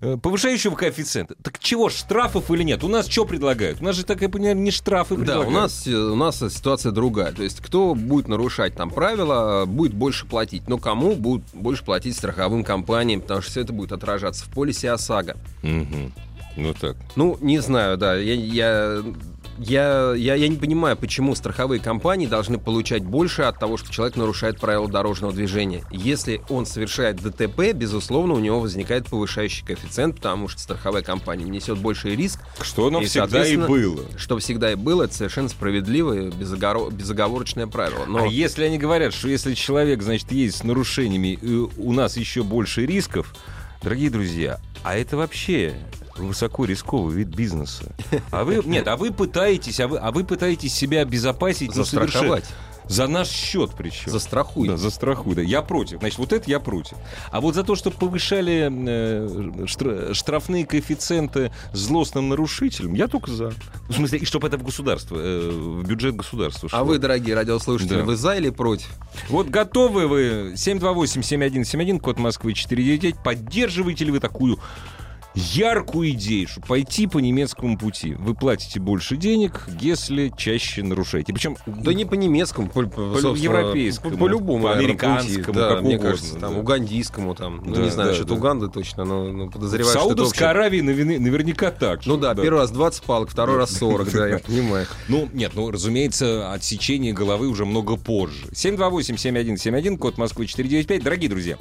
э, 0.00 0.16
повышающего 0.16 0.76
коэффициента. 0.76 1.34
Так 1.42 1.58
чего, 1.58 1.90
штрафов 1.90 2.50
или 2.50 2.62
нет? 2.62 2.84
У 2.84 2.88
нас 2.88 3.08
что 3.08 3.24
предлагают? 3.24 3.80
У 3.80 3.84
нас 3.84 3.96
же, 3.96 4.04
так 4.04 4.22
я 4.22 4.28
понимаю, 4.28 4.56
не 4.56 4.70
штрафы 4.70 5.16
предлагают. 5.16 5.46
Да, 5.46 5.50
у 5.50 5.60
нас, 5.60 5.86
э, 5.86 5.94
у 5.94 6.14
нас 6.14 6.38
ситуация 6.38 6.92
другая. 6.92 7.32
То 7.32 7.42
есть, 7.42 7.60
кто 7.60 7.94
будет 7.94 8.28
нарушать 8.28 8.76
там 8.76 8.90
правила, 8.90 9.64
будет 9.66 9.94
больше 9.94 10.26
платить. 10.26 10.68
Но 10.68 10.78
кому 10.78 11.16
будет 11.16 11.44
больше 11.52 11.84
платить 11.84 12.16
страховым 12.16 12.62
компаниям, 12.62 13.20
потому 13.20 13.42
что 13.42 13.50
все 13.50 13.60
это 13.62 13.72
будет 13.72 13.92
отражаться 13.92 14.44
в 14.44 14.48
полисе 14.50 14.92
ОСАГО. 14.92 15.36
Угу. 15.62 16.12
Ну 16.56 16.74
так. 16.74 16.96
Ну, 17.16 17.36
не 17.40 17.58
знаю, 17.58 17.96
да. 17.96 18.14
Я, 18.14 18.34
я 18.34 19.02
я, 19.58 20.14
я, 20.14 20.34
я 20.34 20.48
не 20.48 20.56
понимаю, 20.56 20.96
почему 20.96 21.34
страховые 21.34 21.80
компании 21.80 22.26
должны 22.26 22.58
получать 22.58 23.04
больше 23.04 23.42
от 23.42 23.58
того, 23.58 23.76
что 23.76 23.92
человек 23.92 24.16
нарушает 24.16 24.58
правила 24.60 24.88
дорожного 24.88 25.32
движения. 25.32 25.82
Если 25.90 26.40
он 26.48 26.66
совершает 26.66 27.16
ДТП, 27.16 27.72
безусловно, 27.72 28.34
у 28.34 28.38
него 28.38 28.60
возникает 28.60 29.06
повышающий 29.06 29.64
коэффициент, 29.64 30.16
потому 30.16 30.48
что 30.48 30.60
страховая 30.60 31.02
компания 31.02 31.44
несет 31.44 31.78
больший 31.78 32.16
риск. 32.16 32.40
Что 32.60 32.88
оно 32.88 33.00
и, 33.00 33.06
всегда 33.06 33.46
и 33.46 33.56
было. 33.56 34.04
Что 34.16 34.38
всегда 34.38 34.72
и 34.72 34.74
было, 34.74 35.04
это 35.04 35.14
совершенно 35.14 35.48
справедливое, 35.48 36.30
безогор... 36.30 36.90
безоговорочное 36.90 37.66
правило. 37.66 38.04
Но... 38.06 38.24
А 38.24 38.26
если 38.26 38.64
они 38.64 38.78
говорят, 38.78 39.14
что 39.14 39.28
если 39.28 39.54
человек, 39.54 40.02
значит, 40.02 40.32
есть 40.32 40.58
с 40.58 40.64
нарушениями, 40.64 41.38
и 41.40 41.54
у 41.54 41.92
нас 41.92 42.16
еще 42.16 42.42
больше 42.42 42.86
рисков, 42.86 43.34
дорогие 43.82 44.10
друзья, 44.10 44.58
а 44.82 44.96
это 44.96 45.16
вообще 45.16 45.74
высоко 46.16 46.64
рисковый 46.64 47.14
вид 47.14 47.28
бизнеса. 47.28 47.84
А 48.30 48.44
вы 48.44 48.62
нет, 48.64 48.88
а 48.88 48.96
вы 48.96 49.12
пытаетесь, 49.12 49.80
а 49.80 49.88
вы, 49.88 49.98
а 49.98 50.10
вы 50.10 50.24
пытаетесь 50.24 50.74
себя 50.74 51.02
обезопасить, 51.02 51.74
застраховать. 51.74 52.44
За 52.86 53.06
наш 53.06 53.28
счет 53.28 53.70
причем. 53.76 54.10
Застрахуй. 54.10 54.68
Да, 54.68 54.76
застрахуй, 54.76 55.34
да. 55.34 55.42
Я 55.42 55.62
против. 55.62 56.00
Значит, 56.00 56.18
вот 56.18 56.32
это 56.32 56.50
я 56.50 56.60
против. 56.60 56.96
А 57.30 57.40
вот 57.40 57.54
за 57.54 57.64
то, 57.64 57.76
что 57.76 57.90
повышали 57.90 58.70
э, 58.70 60.12
штрафные 60.12 60.66
коэффициенты 60.66 61.50
злостным 61.72 62.28
нарушителям, 62.28 62.94
я 62.94 63.08
только 63.08 63.30
за. 63.30 63.54
В 63.88 63.94
смысле, 63.94 64.18
и 64.18 64.24
чтобы 64.24 64.48
это 64.48 64.58
в 64.58 64.62
государство, 64.62 65.16
э, 65.18 65.50
в 65.50 65.88
бюджет 65.88 66.14
государства 66.14 66.68
шло. 66.68 66.78
А 66.78 66.84
вы, 66.84 66.98
дорогие 66.98 67.34
радиослушатели, 67.34 67.96
да. 67.96 68.04
вы 68.04 68.16
за 68.16 68.34
или 68.34 68.50
против? 68.50 68.90
Вот 69.28 69.48
готовы 69.48 70.06
вы 70.06 70.52
728-7171, 70.54 72.00
код 72.00 72.18
Москвы 72.18 72.52
499, 72.52 73.22
поддерживаете 73.22 74.04
ли 74.04 74.10
вы 74.10 74.20
такую 74.20 74.58
яркую 75.34 76.10
идею, 76.10 76.48
что 76.48 76.60
пойти 76.60 77.06
по 77.06 77.18
немецкому 77.18 77.76
пути. 77.76 78.14
Вы 78.14 78.34
платите 78.34 78.80
больше 78.80 79.16
денег, 79.16 79.66
если 79.80 80.32
чаще 80.36 80.82
нарушаете. 80.82 81.32
Причем 81.32 81.56
да 81.66 81.92
не 81.92 82.04
по 82.04 82.14
немецкому, 82.14 82.68
по, 82.68 82.82
по 82.82 83.34
европейскому, 83.34 84.16
по, 84.16 84.26
любому, 84.26 84.64
по 84.64 84.72
американскому, 84.72 85.52
да, 85.52 85.80
мне 85.80 85.96
угодно, 85.96 86.10
кажется, 86.10 86.38
там 86.38 86.54
да. 86.54 86.60
угандийскому, 86.60 87.34
там, 87.34 87.62
ну, 87.64 87.74
да, 87.74 87.82
не 87.82 87.90
знаю, 87.90 88.08
да, 88.08 88.12
насчет 88.12 88.26
да. 88.26 88.34
Уганды 88.34 88.68
точно, 88.68 89.04
но, 89.04 89.32
но 89.32 89.50
подозреваю, 89.50 89.96
В 89.96 90.00
Саудовской 90.00 90.36
что 90.36 90.50
Аравии 90.50 90.80
наверняка 90.80 91.70
так. 91.70 92.06
Ну 92.06 92.16
да, 92.16 92.34
да, 92.34 92.42
первый 92.42 92.60
раз 92.60 92.70
20 92.70 93.02
палок, 93.04 93.30
второй 93.30 93.56
раз 93.56 93.72
40, 93.72 94.12
да, 94.12 94.28
я 94.28 94.38
понимаю. 94.38 94.86
Ну, 95.08 95.28
нет, 95.32 95.52
ну, 95.54 95.70
разумеется, 95.70 96.52
отсечение 96.52 97.12
головы 97.12 97.48
уже 97.48 97.64
много 97.64 97.96
позже. 97.96 98.46
728-7171, 98.52 99.98
код 99.98 100.18
Москвы 100.18 100.46
495. 100.46 101.02
Дорогие 101.02 101.28
друзья, 101.28 101.58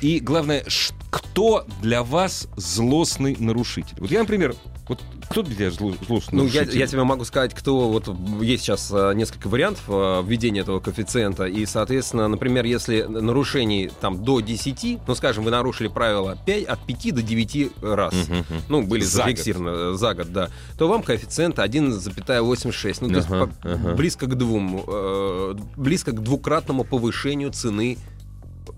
и 0.00 0.20
главное, 0.20 0.64
кто 1.10 1.64
для 1.82 2.02
вас 2.02 2.48
злостный 2.56 3.36
нарушитель? 3.38 3.96
Вот 3.98 4.10
я, 4.10 4.20
например, 4.20 4.54
вот 4.88 5.02
кто 5.28 5.42
для 5.42 5.56
тебя 5.56 5.70
зло, 5.70 5.94
злостный 6.06 6.36
ну, 6.36 6.44
нарушитель? 6.44 6.74
Я, 6.74 6.80
я 6.80 6.86
тебе 6.86 7.02
могу 7.02 7.24
сказать, 7.24 7.52
кто... 7.54 7.88
Вот 7.88 8.08
есть 8.40 8.62
сейчас 8.62 8.90
э, 8.92 9.12
несколько 9.14 9.48
вариантов 9.48 9.82
э, 9.88 10.22
введения 10.24 10.60
этого 10.60 10.78
коэффициента, 10.78 11.44
и, 11.44 11.66
соответственно, 11.66 12.28
например, 12.28 12.64
если 12.64 13.02
нарушений 13.02 13.90
там 14.00 14.22
до 14.22 14.40
10, 14.40 15.00
ну, 15.06 15.14
скажем, 15.16 15.44
вы 15.44 15.50
нарушили 15.50 15.88
правило 15.88 16.38
5, 16.46 16.64
от 16.64 16.86
5 16.86 17.14
до 17.16 17.22
9 17.22 17.72
раз, 17.82 18.14
uh-huh. 18.14 18.44
ну, 18.68 18.82
были 18.82 19.02
за 19.02 19.24
зафиксированы 19.24 19.70
год. 19.70 19.94
Э, 19.94 19.98
за 19.98 20.14
год, 20.14 20.32
да, 20.32 20.50
то 20.78 20.88
вам 20.88 21.02
коэффициент 21.02 21.58
1,86, 21.58 22.98
ну, 23.00 23.08
то 23.08 23.14
uh-huh. 23.14 23.16
есть 23.16 23.28
uh-huh. 23.28 23.96
близко 23.96 24.26
к 24.26 24.36
двум, 24.36 24.84
э, 24.86 25.54
близко 25.76 26.12
к 26.12 26.22
двукратному 26.22 26.84
повышению 26.84 27.50
цены 27.50 27.98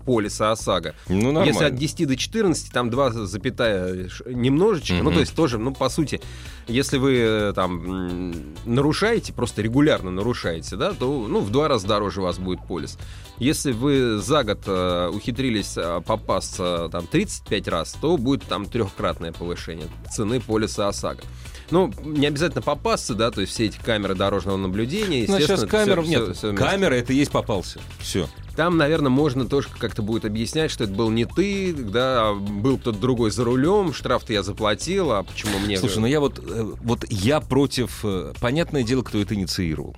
полиса 0.05 0.51
ОСАГО. 0.51 0.95
Ну, 1.07 1.31
нормально. 1.31 1.45
Если 1.45 1.63
от 1.65 1.75
10 1.75 2.07
до 2.07 2.15
14, 2.15 2.71
там 2.71 2.89
2 2.89 3.11
запятая 3.25 4.09
немножечко, 4.25 4.95
угу. 4.95 5.03
ну, 5.03 5.11
то 5.11 5.19
есть 5.19 5.35
тоже, 5.35 5.57
ну, 5.57 5.73
по 5.73 5.89
сути, 5.89 6.21
если 6.67 6.97
вы 6.97 7.17
э, 7.17 7.53
там 7.55 8.33
нарушаете, 8.65 9.33
просто 9.33 9.61
регулярно 9.61 10.11
нарушаете, 10.11 10.75
да, 10.75 10.93
то, 10.93 11.27
ну, 11.27 11.39
в 11.39 11.51
два 11.51 11.67
раза 11.67 11.87
дороже 11.87 12.21
у 12.21 12.23
вас 12.23 12.37
будет 12.37 12.65
полис. 12.67 12.97
Если 13.37 13.71
вы 13.71 14.19
за 14.19 14.43
год 14.43 14.59
э, 14.65 15.09
ухитрились 15.13 15.77
э, 15.77 16.01
попасться 16.05 16.89
там 16.91 17.07
35 17.07 17.67
раз, 17.67 17.95
то 17.99 18.17
будет 18.17 18.43
там 18.43 18.65
трехкратное 18.65 19.31
повышение 19.31 19.87
цены 20.11 20.39
полиса 20.39 20.87
ОСАГО. 20.89 21.23
Ну, 21.71 21.91
не 22.03 22.27
обязательно 22.27 22.61
попасться, 22.61 23.13
да, 23.13 23.31
то 23.31 23.41
есть 23.41 23.53
все 23.53 23.65
эти 23.65 23.77
камеры 23.77 24.15
дорожного 24.15 24.57
наблюдения, 24.57 25.25
ну, 25.27 25.37
естественно... 25.37 25.55
Ну, 25.55 25.67
сейчас 25.67 25.69
камер 25.69 26.01
все, 26.01 26.09
нет, 26.09 26.23
все, 26.23 26.33
все 26.33 26.53
камера 26.53 26.93
это 26.95 27.13
есть 27.13 27.31
попался, 27.31 27.79
все. 27.99 28.27
Там, 28.59 28.75
наверное, 28.75 29.09
можно 29.09 29.45
тоже 29.45 29.69
как-то 29.79 30.01
будет 30.01 30.25
объяснять, 30.25 30.69
что 30.69 30.83
это 30.83 30.91
был 30.91 31.09
не 31.09 31.23
ты, 31.23 31.73
да, 31.73 32.31
а 32.31 32.33
был 32.33 32.77
кто-то 32.77 32.99
другой 32.99 33.31
за 33.31 33.45
рулем, 33.45 33.93
штраф-то 33.93 34.33
я 34.33 34.43
заплатил, 34.43 35.13
а 35.13 35.23
почему 35.23 35.59
мне... 35.59 35.77
Слушай, 35.77 35.99
ну 35.99 36.07
я 36.07 36.19
вот, 36.19 36.39
э, 36.39 36.73
вот 36.81 37.05
я 37.09 37.39
против... 37.39 38.01
Э, 38.03 38.33
понятное 38.41 38.83
дело, 38.83 39.01
кто 39.03 39.21
это 39.21 39.33
инициировал. 39.33 39.95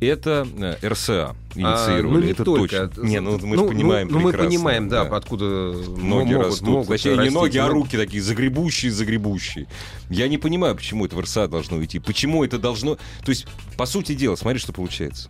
это 0.00 0.48
э, 0.58 0.88
РСА 0.88 1.36
инициировали. 1.54 2.16
А, 2.16 2.20
ну, 2.20 2.20
не 2.20 2.30
это 2.30 2.42
только. 2.42 2.88
точно. 2.88 3.06
Не, 3.06 3.20
ну 3.20 3.32
мы 3.32 3.56
же 3.58 3.64
ну, 3.64 3.68
понимаем 3.68 4.08
ну, 4.08 4.14
ну, 4.14 4.20
мы 4.20 4.30
прекрасно, 4.30 4.48
понимаем, 4.48 4.88
да, 4.88 5.04
да. 5.04 5.16
откуда 5.18 5.44
Ноги 5.44 6.32
могут, 6.32 6.46
растут. 6.46 6.68
могут 6.68 6.88
Точнее, 6.88 7.18
не 7.18 7.28
ноги, 7.28 7.58
а 7.58 7.66
Ну, 7.66 7.74
руки 7.74 7.98
такие 7.98 8.22
загребущие, 8.22 8.92
загребущие. 8.92 9.66
Я 10.08 10.26
не 10.28 10.38
понимаю, 10.38 10.74
почему 10.74 11.04
это 11.04 11.16
в 11.16 11.20
РСА 11.20 11.48
должно 11.48 11.84
идти. 11.84 11.98
Почему 11.98 12.44
это 12.44 12.56
должно... 12.56 12.94
То 12.94 13.28
есть, 13.28 13.46
по 13.76 13.84
сути 13.84 14.14
дела, 14.14 14.36
смотри, 14.36 14.58
что 14.58 14.72
получается. 14.72 15.28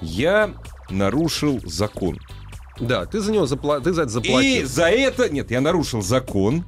Я 0.00 0.54
нарушил 0.90 1.60
закон. 1.64 2.18
Да, 2.80 3.06
ты 3.06 3.20
за 3.20 3.32
него 3.32 3.46
запла... 3.46 3.80
ты 3.80 3.92
за 3.92 4.02
это 4.02 4.10
заплатил. 4.10 4.40
И 4.40 4.64
за 4.64 4.86
это... 4.88 5.28
Нет, 5.28 5.50
я 5.50 5.60
нарушил 5.60 6.02
закон. 6.02 6.64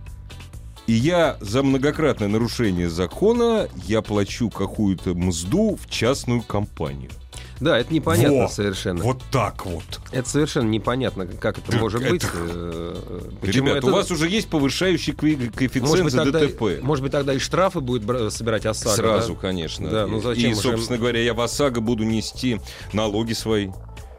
И 0.87 0.92
я 0.92 1.37
за 1.40 1.64
многократное 1.64 2.28
нарушение 2.28 2.88
закона 2.88 3.68
я 3.87 4.02
плачу 4.02 4.50
какую-то 4.50 5.14
мзду 5.14 5.76
в 5.82 5.90
частную 5.90 6.42
компанию. 6.42 7.11
Да, 7.58 7.78
это 7.78 7.92
непонятно 7.92 8.42
Во! 8.42 8.49
совершенно. 8.49 9.02
Вот 9.02 9.23
так 9.32 9.64
вот. 9.66 9.82
Это 10.12 10.28
совершенно 10.28 10.68
непонятно, 10.68 11.26
как 11.26 11.58
это 11.58 11.73
Так 11.73 11.80
может 11.80 12.02
это- 12.02 12.11
быть. 12.11 12.23
э, 12.32 13.30
Почему 13.40 13.66
Ребят, 13.68 13.78
это... 13.78 13.87
у 13.88 13.90
вас 13.94 14.11
уже 14.11 14.28
есть 14.28 14.49
повышающий 14.49 15.12
ко- 15.14 15.26
коэффициент 15.56 15.88
может 15.88 16.04
быть, 16.04 16.12
за 16.12 16.23
тогда, 16.25 16.40
ДТП. 16.40 16.82
может 16.82 17.02
быть, 17.02 17.12
тогда 17.12 17.32
и 17.32 17.38
штрафы 17.38 17.80
будет 17.80 18.32
собирать 18.32 18.66
ОСАГО. 18.66 18.94
Сразу, 18.94 19.35
да? 19.35 19.40
конечно. 19.40 19.88
Да, 19.88 20.06
ну 20.06 20.20
зачем 20.20 20.50
И, 20.50 20.52
уже- 20.52 20.62
собственно 20.62 20.99
говоря, 20.99 21.20
я 21.23 21.32
в 21.35 21.40
ОСАГО 21.40 21.80
буду 21.80 22.04
нести 22.04 22.61
налоги 22.92 23.32
свои. 23.32 23.70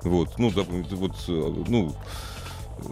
Вот, 0.08 0.38
ну, 0.38 0.52
да, 0.52 0.64
вот, 0.64 1.12
э, 1.28 1.54
ну, 1.68 1.94
э, 2.80 2.84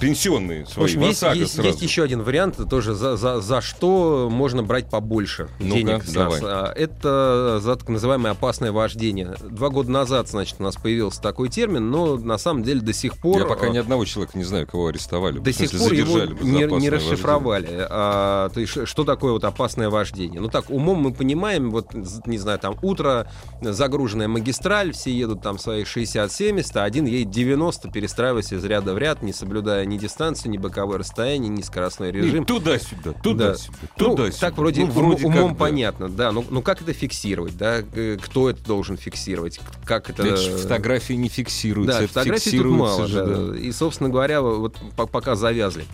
пенсионные 0.00 0.64
В 0.64 0.68
свои. 0.70 0.84
общем, 0.86 1.00
в 1.00 1.04
есть, 1.04 1.18
ОСАГО 1.22 1.34
есть- 1.38 1.54
сразу. 1.54 1.68
есть 1.68 1.82
еще 1.82 2.02
один 2.02 2.22
вариант, 2.22 2.58
тоже 2.68 2.94
за, 2.94 3.16
за, 3.16 3.40
за 3.40 3.60
что 3.60 4.28
можно 4.30 4.62
брать 4.62 4.90
побольше 4.90 5.48
Ну-ка, 5.60 5.74
денег 5.74 6.02
с 6.04 6.06
нас. 6.14 6.14
давай. 6.14 6.40
А, 6.44 6.72
Это 6.74 7.60
за 7.60 7.76
так 7.76 7.88
называемое 7.88 8.32
опасное 8.32 8.72
вождение. 8.72 9.34
Два 9.40 9.68
года 9.70 9.90
назад, 9.90 10.28
значит, 10.28 10.56
у 10.58 10.62
нас 10.62 10.76
появился 10.76 11.20
такой 11.22 11.48
термин, 11.48 11.90
но 11.90 12.16
на 12.16 12.38
самом 12.38 12.62
деле 12.62 12.80
до 12.80 12.92
сих 12.92 13.16
пор... 13.18 13.38
Я 13.40 13.44
пока 13.46 13.66
а, 13.66 13.70
ни 13.70 13.78
одного 13.78 14.04
человека 14.04 14.36
не 14.36 14.44
знаю, 14.44 14.66
кого 14.66 14.88
арестовали. 14.88 15.38
До 15.38 15.52
сих 15.52 15.70
пор 15.70 15.92
его 15.92 16.18
не, 16.42 16.64
не 16.80 16.90
расшифровали. 16.90 17.86
А, 17.88 18.48
то 18.50 18.60
есть, 18.60 18.86
что 18.88 19.04
такое 19.04 19.32
вот 19.32 19.44
опасное 19.44 19.88
вождение? 19.90 20.40
Ну 20.40 20.48
так, 20.48 20.68
умом 20.70 20.98
мы 20.98 21.12
понимаем, 21.12 21.70
вот, 21.70 21.94
не 22.26 22.38
знаю, 22.38 22.58
там 22.58 22.76
утро, 22.82 23.30
загруженная 23.60 24.28
магистраль, 24.28 24.92
все 24.92 25.12
едут 25.12 25.42
там 25.42 25.58
свои 25.58 25.84
60-70, 25.84 26.70
а 26.74 26.84
один 26.84 27.04
едет 27.06 27.30
90, 27.30 27.90
перестраиваясь 27.90 28.52
из 28.52 28.64
ряда 28.64 28.94
в 28.94 28.98
ряд, 28.98 29.11
не 29.20 29.34
соблюдая 29.34 29.84
ни 29.84 29.98
дистанцию, 29.98 30.50
ни 30.52 30.56
боковое 30.56 30.96
расстояние, 30.98 31.50
ни 31.50 31.60
скоростной 31.60 32.10
режим. 32.12 32.44
И 32.44 32.46
Туда-сюда, 32.46 33.12
Да. 33.12 33.20
туда-сюда, 33.20 33.76
Ну, 33.98 34.04
туда-сюда. 34.16 34.38
так 34.48 34.56
вроде, 34.56 34.86
Ну, 34.86 34.86
ум- 34.98 35.16
как, 35.16 35.24
умом 35.26 35.48
да. 35.50 35.54
понятно, 35.56 36.08
да. 36.08 36.32
Ну, 36.32 36.44
ну 36.48 36.62
как 36.62 36.80
это 36.80 36.94
фиксировать, 36.94 37.56
да? 37.58 37.82
Э, 37.92 38.16
Кто 38.22 38.48
это 38.48 38.64
должен 38.64 38.96
фиксировать? 38.96 39.60
Как 39.84 40.08
это... 40.08 40.22
Это 40.24 40.56
фотографии 40.56 41.12
не 41.14 41.28
фиксируются. 41.28 41.98
Да, 41.98 42.04
это 42.04 42.08
фотографий 42.14 42.44
тут 42.44 42.52
фиксируется 42.52 42.78
мало, 42.98 43.06
же, 43.08 43.24
да. 43.26 43.36
да. 43.52 43.58
И, 43.58 43.72
собственно 43.72 44.08
говоря, 44.08 44.40
вот 44.40 44.76
по- 44.96 45.06
пока 45.06 45.34
завязли. 45.34 45.84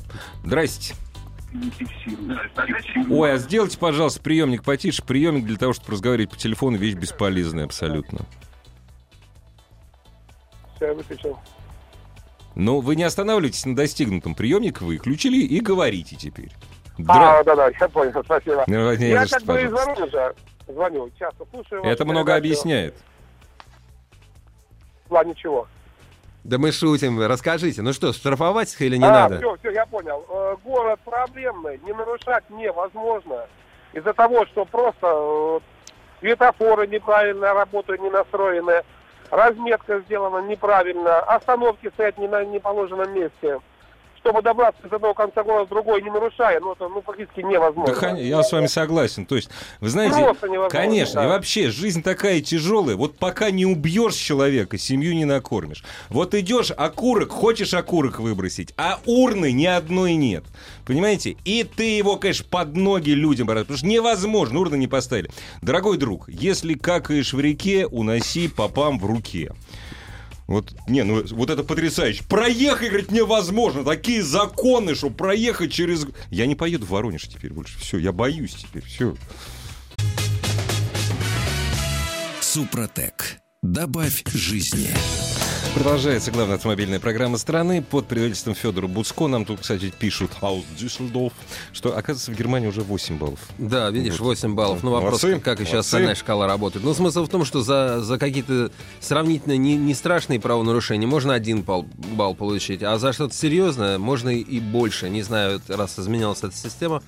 Здрасте. 0.44 0.94
Ой, 3.08 3.32
а 3.32 3.38
сделайте, 3.38 3.78
пожалуйста, 3.78 4.20
приемник 4.20 4.62
потише. 4.62 5.02
Приемник 5.02 5.46
для 5.46 5.56
того, 5.56 5.72
чтобы 5.72 5.92
разговаривать 5.92 6.30
по 6.30 6.36
телефону, 6.36 6.76
вещь 6.76 6.94
бесполезная 6.94 7.64
абсолютно. 7.64 8.20
Все, 10.76 10.86
я 10.88 10.94
выключил. 10.94 11.38
Но 12.54 12.80
вы 12.80 12.96
не 12.96 13.04
останавливайтесь 13.04 13.64
на 13.66 13.76
достигнутом. 13.76 14.34
Приемник 14.34 14.80
выключили 14.80 15.38
и 15.38 15.60
говорите 15.60 16.16
теперь. 16.16 16.50
А, 17.06 17.42
Дра- 17.42 17.44
да-да, 17.44 17.70
я 17.78 17.88
понял, 17.88 18.22
спасибо. 18.24 18.64
Ну, 18.66 18.94
не 18.94 19.10
я 19.10 19.26
как 19.26 19.42
бы 19.44 19.62
из. 19.62 19.70
Воронежа 19.70 20.34
звоню, 20.66 21.10
часто 21.18 21.44
слушаю. 21.50 21.82
Это 21.84 22.04
много 22.04 22.34
объясняет. 22.34 22.94
В 25.04 25.08
плане 25.08 25.34
чего? 25.34 25.66
Да 26.44 26.58
мы 26.58 26.72
шутим, 26.72 27.20
расскажите. 27.20 27.82
Ну 27.82 27.92
что, 27.92 28.12
штрафовать 28.12 28.72
их 28.72 28.80
или 28.82 28.96
не 28.96 29.04
а, 29.04 29.10
надо? 29.10 29.38
все, 29.38 29.56
все, 29.56 29.70
я 29.70 29.86
понял. 29.86 30.24
Э, 30.28 30.56
город 30.64 31.00
проблемный, 31.04 31.80
не 31.84 31.92
нарушать 31.92 32.48
невозможно. 32.50 33.46
Из-за 33.92 34.12
того, 34.12 34.46
что 34.46 34.64
просто 34.64 35.06
э, 35.06 35.60
светофоры 36.20 36.86
неправильно 36.86 37.52
работают, 37.54 38.00
не 38.00 38.10
настроены, 38.10 38.82
разметка 39.30 40.00
сделана 40.00 40.46
неправильно, 40.46 41.20
остановки 41.20 41.90
стоят 41.90 42.18
не 42.18 42.28
на 42.28 42.44
неположенном 42.44 43.12
месте. 43.12 43.60
Чтобы 44.28 44.42
добраться 44.42 44.86
из 44.86 44.92
одного 44.92 45.14
конца 45.14 45.42
города 45.42 45.64
в 45.64 45.68
другой, 45.70 46.02
не 46.02 46.10
нарушая, 46.10 46.60
ну 46.60 46.72
это 46.72 46.86
ну, 46.86 47.00
практически 47.00 47.40
невозможно. 47.40 47.96
Да, 47.98 48.10
я 48.10 48.42
с 48.42 48.52
вами 48.52 48.66
согласен. 48.66 49.24
То 49.24 49.36
есть, 49.36 49.48
вы 49.80 49.88
знаете, 49.88 50.34
конечно, 50.68 51.22
да. 51.22 51.24
и 51.24 51.28
вообще 51.30 51.70
жизнь 51.70 52.02
такая 52.02 52.42
тяжелая. 52.42 52.94
Вот 52.94 53.16
пока 53.16 53.50
не 53.50 53.64
убьешь 53.64 54.16
человека, 54.16 54.76
семью 54.76 55.14
не 55.14 55.24
накормишь. 55.24 55.82
Вот 56.10 56.34
идешь, 56.34 56.70
окурок, 56.76 57.30
хочешь 57.30 57.72
окурок 57.72 58.18
выбросить, 58.18 58.74
а 58.76 59.00
урны 59.06 59.50
ни 59.52 59.64
одной 59.64 60.12
нет. 60.12 60.44
Понимаете? 60.84 61.36
И 61.46 61.64
ты 61.64 61.96
его, 61.96 62.16
конечно, 62.16 62.44
под 62.50 62.76
ноги 62.76 63.12
людям, 63.12 63.46
потому 63.46 63.78
что 63.78 63.86
невозможно, 63.86 64.60
урны 64.60 64.76
не 64.76 64.88
поставили. 64.88 65.30
Дорогой 65.62 65.96
друг, 65.96 66.28
если 66.28 66.74
какаешь 66.74 67.32
в 67.32 67.40
реке, 67.40 67.86
уноси 67.86 68.48
попам 68.48 68.98
в 68.98 69.06
руке. 69.06 69.52
Вот, 70.48 70.74
не, 70.88 71.04
ну 71.04 71.22
вот 71.32 71.50
это 71.50 71.62
потрясающе. 71.62 72.24
Проехать, 72.24 72.88
говорит, 72.88 73.10
невозможно. 73.10 73.84
Такие 73.84 74.22
законы, 74.22 74.94
что 74.94 75.10
проехать 75.10 75.70
через... 75.70 76.06
Я 76.30 76.46
не 76.46 76.54
поеду 76.54 76.86
в 76.86 76.88
Воронеж 76.90 77.28
теперь 77.28 77.52
больше. 77.52 77.78
Все, 77.78 77.98
я 77.98 78.12
боюсь 78.12 78.54
теперь. 78.54 78.82
Все. 78.82 79.14
Супротек. 82.40 83.40
Добавь 83.62 84.24
жизни. 84.32 84.88
Продолжается 85.78 86.32
главная 86.32 86.56
автомобильная 86.56 86.98
программа 86.98 87.38
страны 87.38 87.82
под 87.82 88.08
предводительством 88.08 88.56
Федора 88.56 88.88
Буцко. 88.88 89.28
Нам 89.28 89.44
тут, 89.44 89.60
кстати, 89.60 89.92
пишут 89.96 90.32
Аус 90.40 90.64
Дюссельдорф, 90.76 91.32
что, 91.72 91.96
оказывается, 91.96 92.32
в 92.32 92.34
Германии 92.34 92.66
уже 92.66 92.80
8 92.80 93.16
баллов. 93.16 93.38
Да, 93.58 93.88
видишь, 93.88 94.18
8 94.18 94.56
баллов. 94.56 94.82
Ну, 94.82 94.90
вопрос, 94.90 95.22
Молодцы, 95.22 95.40
как 95.40 95.60
еще 95.60 95.74
молодцы. 95.74 95.86
остальная 95.86 96.16
шкала 96.16 96.48
работает. 96.48 96.84
Ну, 96.84 96.94
смысл 96.94 97.24
в 97.26 97.28
том, 97.28 97.44
что 97.44 97.62
за, 97.62 98.00
за 98.00 98.18
какие-то 98.18 98.72
сравнительно 98.98 99.56
не, 99.56 99.76
не 99.76 99.94
страшные 99.94 100.40
правонарушения 100.40 101.06
можно 101.06 101.32
один 101.32 101.62
балл, 101.62 101.84
балл 101.94 102.34
получить, 102.34 102.82
а 102.82 102.98
за 102.98 103.12
что-то 103.12 103.34
серьезное 103.36 103.98
можно 103.98 104.30
и- 104.30 104.40
и 104.40 104.58
больше. 104.58 105.08
Не 105.08 105.22
знаю, 105.22 105.60
раз 105.68 105.96
изменялась 105.96 106.38
эта 106.42 106.56
система. 106.56 107.04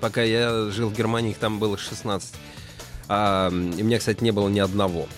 Пока 0.00 0.22
я 0.22 0.70
жил 0.70 0.88
в 0.88 0.96
Германии, 0.96 1.32
их 1.32 1.36
там 1.36 1.58
было 1.58 1.76
16. 1.76 2.32
А, 3.06 3.50
и 3.50 3.82
у 3.82 3.84
меня, 3.84 3.98
кстати, 3.98 4.24
не 4.24 4.30
было 4.30 4.48
ни 4.48 4.60
одного. 4.60 5.08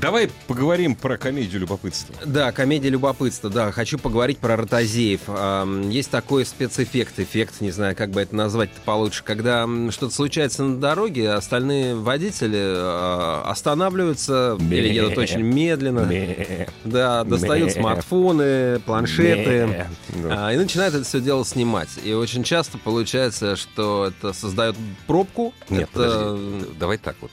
Давай 0.00 0.30
поговорим 0.46 0.94
про 0.94 1.18
комедию 1.18 1.60
любопытства. 1.60 2.14
Да, 2.24 2.52
комедия 2.52 2.88
любопытства, 2.88 3.50
да. 3.50 3.70
Хочу 3.70 3.98
поговорить 3.98 4.38
про 4.38 4.56
ротозеев. 4.56 5.20
Ам, 5.28 5.90
Есть 5.90 6.10
такой 6.10 6.46
спецэффект, 6.46 7.18
эффект, 7.20 7.60
не 7.60 7.70
знаю, 7.70 7.94
как 7.94 8.10
бы 8.10 8.20
это 8.22 8.34
назвать 8.34 8.70
получше, 8.84 9.22
когда 9.24 9.66
что-то 9.90 10.14
случается 10.14 10.62
на 10.64 10.78
дороге, 10.78 11.30
остальные 11.32 11.96
водители 11.96 12.56
а, 12.58 13.42
останавливаются 13.46 14.56
или 14.58 14.88
едут 14.88 15.18
очень 15.18 15.42
медленно. 15.42 16.08
Да, 16.84 17.24
достают 17.24 17.72
смартфоны, 17.72 18.80
планшеты. 18.80 19.86
а, 20.24 20.52
И 20.52 20.56
начинают 20.56 20.94
это 20.94 21.04
все 21.04 21.20
дело 21.20 21.44
снимать. 21.44 21.90
И 22.04 22.12
очень 22.12 22.42
часто 22.42 22.78
получается, 22.78 23.56
что 23.56 24.06
это 24.06 24.32
создает 24.32 24.76
пробку. 25.06 25.52
Нет, 25.68 25.88
это... 25.92 26.36
подожди, 26.38 26.66
давай 26.78 26.98
так 26.98 27.16
вот. 27.20 27.30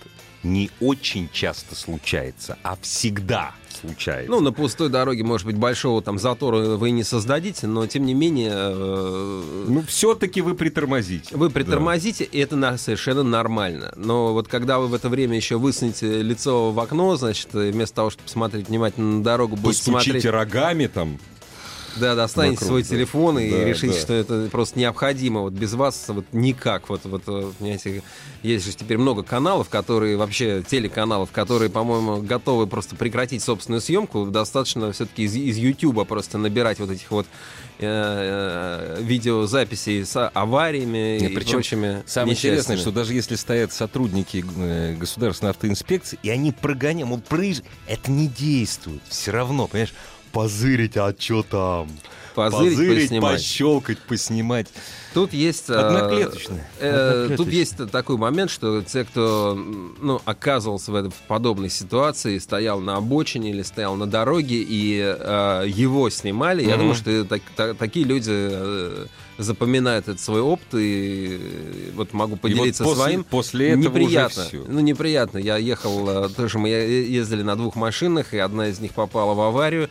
Не 0.48 0.70
очень 0.80 1.30
часто 1.34 1.76
случается, 1.76 2.58
а 2.64 2.78
всегда 2.82 3.52
случается. 3.82 4.32
Ну, 4.32 4.40
на 4.40 4.52
пустой 4.54 4.90
дороге, 4.90 5.24
может 5.24 5.46
быть, 5.46 5.58
большого 5.58 6.02
там 6.02 6.18
затора 6.18 6.78
вы 6.78 6.92
не 6.92 7.04
создадите, 7.04 7.68
но 7.68 7.86
тем 7.86 8.06
не 8.06 8.14
менее 8.14 8.54
э, 8.54 9.66
Ну, 9.68 9.84
все-таки 9.88 10.42
вы 10.42 10.56
притормозите. 10.56 11.36
вы 11.36 11.50
притормозите, 11.50 12.24
и 12.24 12.40
это 12.40 12.56
на- 12.56 12.78
совершенно 12.78 13.24
нормально. 13.24 13.94
Но 13.98 14.34
вот 14.34 14.48
когда 14.48 14.80
вы 14.80 14.88
в 14.88 14.94
это 14.94 15.10
время 15.10 15.36
еще 15.36 15.58
высунете 15.58 16.22
лицо 16.22 16.72
в 16.72 16.80
окно, 16.80 17.16
значит, 17.18 17.50
вместо 17.54 17.96
того, 17.98 18.10
чтобы 18.10 18.24
посмотреть 18.26 18.70
внимательно 18.70 19.18
на 19.18 19.24
дорогу, 19.24 19.58
будете 19.58 19.84
смотреть... 19.84 20.26
рогами 20.26 20.88
там. 20.88 21.20
Да, 22.00 22.16
достанете 22.16 22.56
вокруг, 22.56 22.68
свой 22.68 22.84
да. 22.84 22.90
телефон 22.90 23.40
и 23.40 23.50
Да, 23.50 23.64
решите, 23.66 23.94
да. 23.94 24.00
что 24.00 24.14
это 24.14 24.50
просто 24.52 24.80
необходимо. 24.80 25.42
Вот 25.42 25.54
без 25.54 25.74
вас 25.74 26.06
вот 26.08 26.26
никак. 26.32 26.90
Вот, 26.90 27.02
вот, 27.06 27.24
э, 27.28 27.52
понимаете, 27.58 28.04
есть 28.44 28.66
же 28.66 28.74
теперь 28.74 28.98
много 28.98 29.24
каналов, 29.24 29.70
которые 29.70 30.18
вообще 30.18 30.64
телеканалов, 30.68 31.32
которые, 31.32 31.70
по-моему, 31.70 32.22
готовы 32.22 32.68
просто 32.68 32.96
прекратить 32.96 33.44
собственную 33.44 33.82
съемку. 33.82 34.26
Достаточно 34.26 34.92
все-таки 34.92 35.24
из, 35.24 35.36
из 35.36 35.58
YouTube 35.58 36.08
просто 36.08 36.38
набирать 36.38 36.80
вот 36.80 36.92
этих 36.92 37.10
вот 37.12 37.26
э, 37.80 38.98
э, 39.00 39.02
видеозаписей 39.02 40.06
с 40.06 40.30
авариями 40.30 41.20
Нет, 41.20 41.32
и 41.32 41.36
причем 41.36 41.54
прочими 41.54 42.04
Самое 42.06 42.36
интересное, 42.36 42.78
что 42.78 42.92
даже 42.92 43.14
если 43.14 43.36
стоят 43.36 43.74
сотрудники 43.74 44.44
государственной 44.98 45.52
автоинспекции, 45.52 46.20
и 46.24 46.30
они 46.30 46.52
прогоняют, 46.52 47.10
мол, 47.10 47.22
проезж... 47.22 47.62
это 47.88 48.12
не 48.12 48.28
действует. 48.28 49.02
Все 49.08 49.32
равно, 49.32 49.68
понимаешь, 49.68 49.94
позырить, 50.32 50.98
а 50.98 51.14
что 51.18 51.44
там? 51.44 51.90
Позырить, 52.38 52.78
Позырить, 52.78 53.02
поснимать. 53.10 53.34
пощелкать, 53.34 53.98
поснимать. 53.98 54.68
Тут 55.16 55.34
есть... 55.34 55.72
э, 55.72 55.74
Одноклеточные. 55.74 56.64
э. 56.80 57.34
Тут 57.36 57.48
есть 57.48 57.76
такой 57.92 58.18
момент, 58.18 58.52
что 58.52 58.84
те, 58.84 59.04
кто 59.06 59.56
ну, 59.56 60.22
оказывался 60.24 60.92
в, 60.92 60.96
этой- 60.96 61.10
в 61.10 61.16
подобной 61.28 61.72
ситуации, 61.72 62.38
стоял 62.38 62.80
на 62.80 62.98
обочине 62.98 63.50
или 63.50 63.64
стоял 63.64 63.96
на 63.96 64.06
дороге, 64.06 64.58
и 64.62 65.00
э, 65.02 65.64
его 65.68 66.12
снимали, 66.12 66.62
я 66.62 66.70
Мгм. 66.76 66.80
думаю, 66.80 66.96
что 66.96 67.26
так- 67.26 67.42
та- 67.56 67.74
такие 67.74 68.06
люди 68.06 68.30
э, 68.32 69.06
запоминают 69.40 70.08
этот 70.08 70.20
свой 70.22 70.42
опыт, 70.42 70.68
и 70.76 71.40
э, 71.42 71.92
вот 71.96 72.14
могу 72.14 72.34
И 72.34 72.36
вот 72.36 72.42
поделиться 72.42 72.84
после, 72.84 73.02
своим. 73.04 73.24
после 73.24 73.70
этого 73.70 73.82
неприятно. 73.84 74.46
уже. 74.46 74.64
Ну, 74.68 74.80
неприятно. 74.82 75.40
Я 75.40 75.58
ехал, 75.58 76.26
э, 76.26 76.30
тоже 76.30 76.60
мы 76.60 76.70
ездили 76.70 77.42
на 77.42 77.56
двух 77.56 77.76
машинах, 77.76 78.36
и 78.36 78.38
одна 78.38 78.68
из 78.68 78.80
них 78.80 78.92
попала 78.92 79.34
в 79.34 79.42
аварию. 79.42 79.90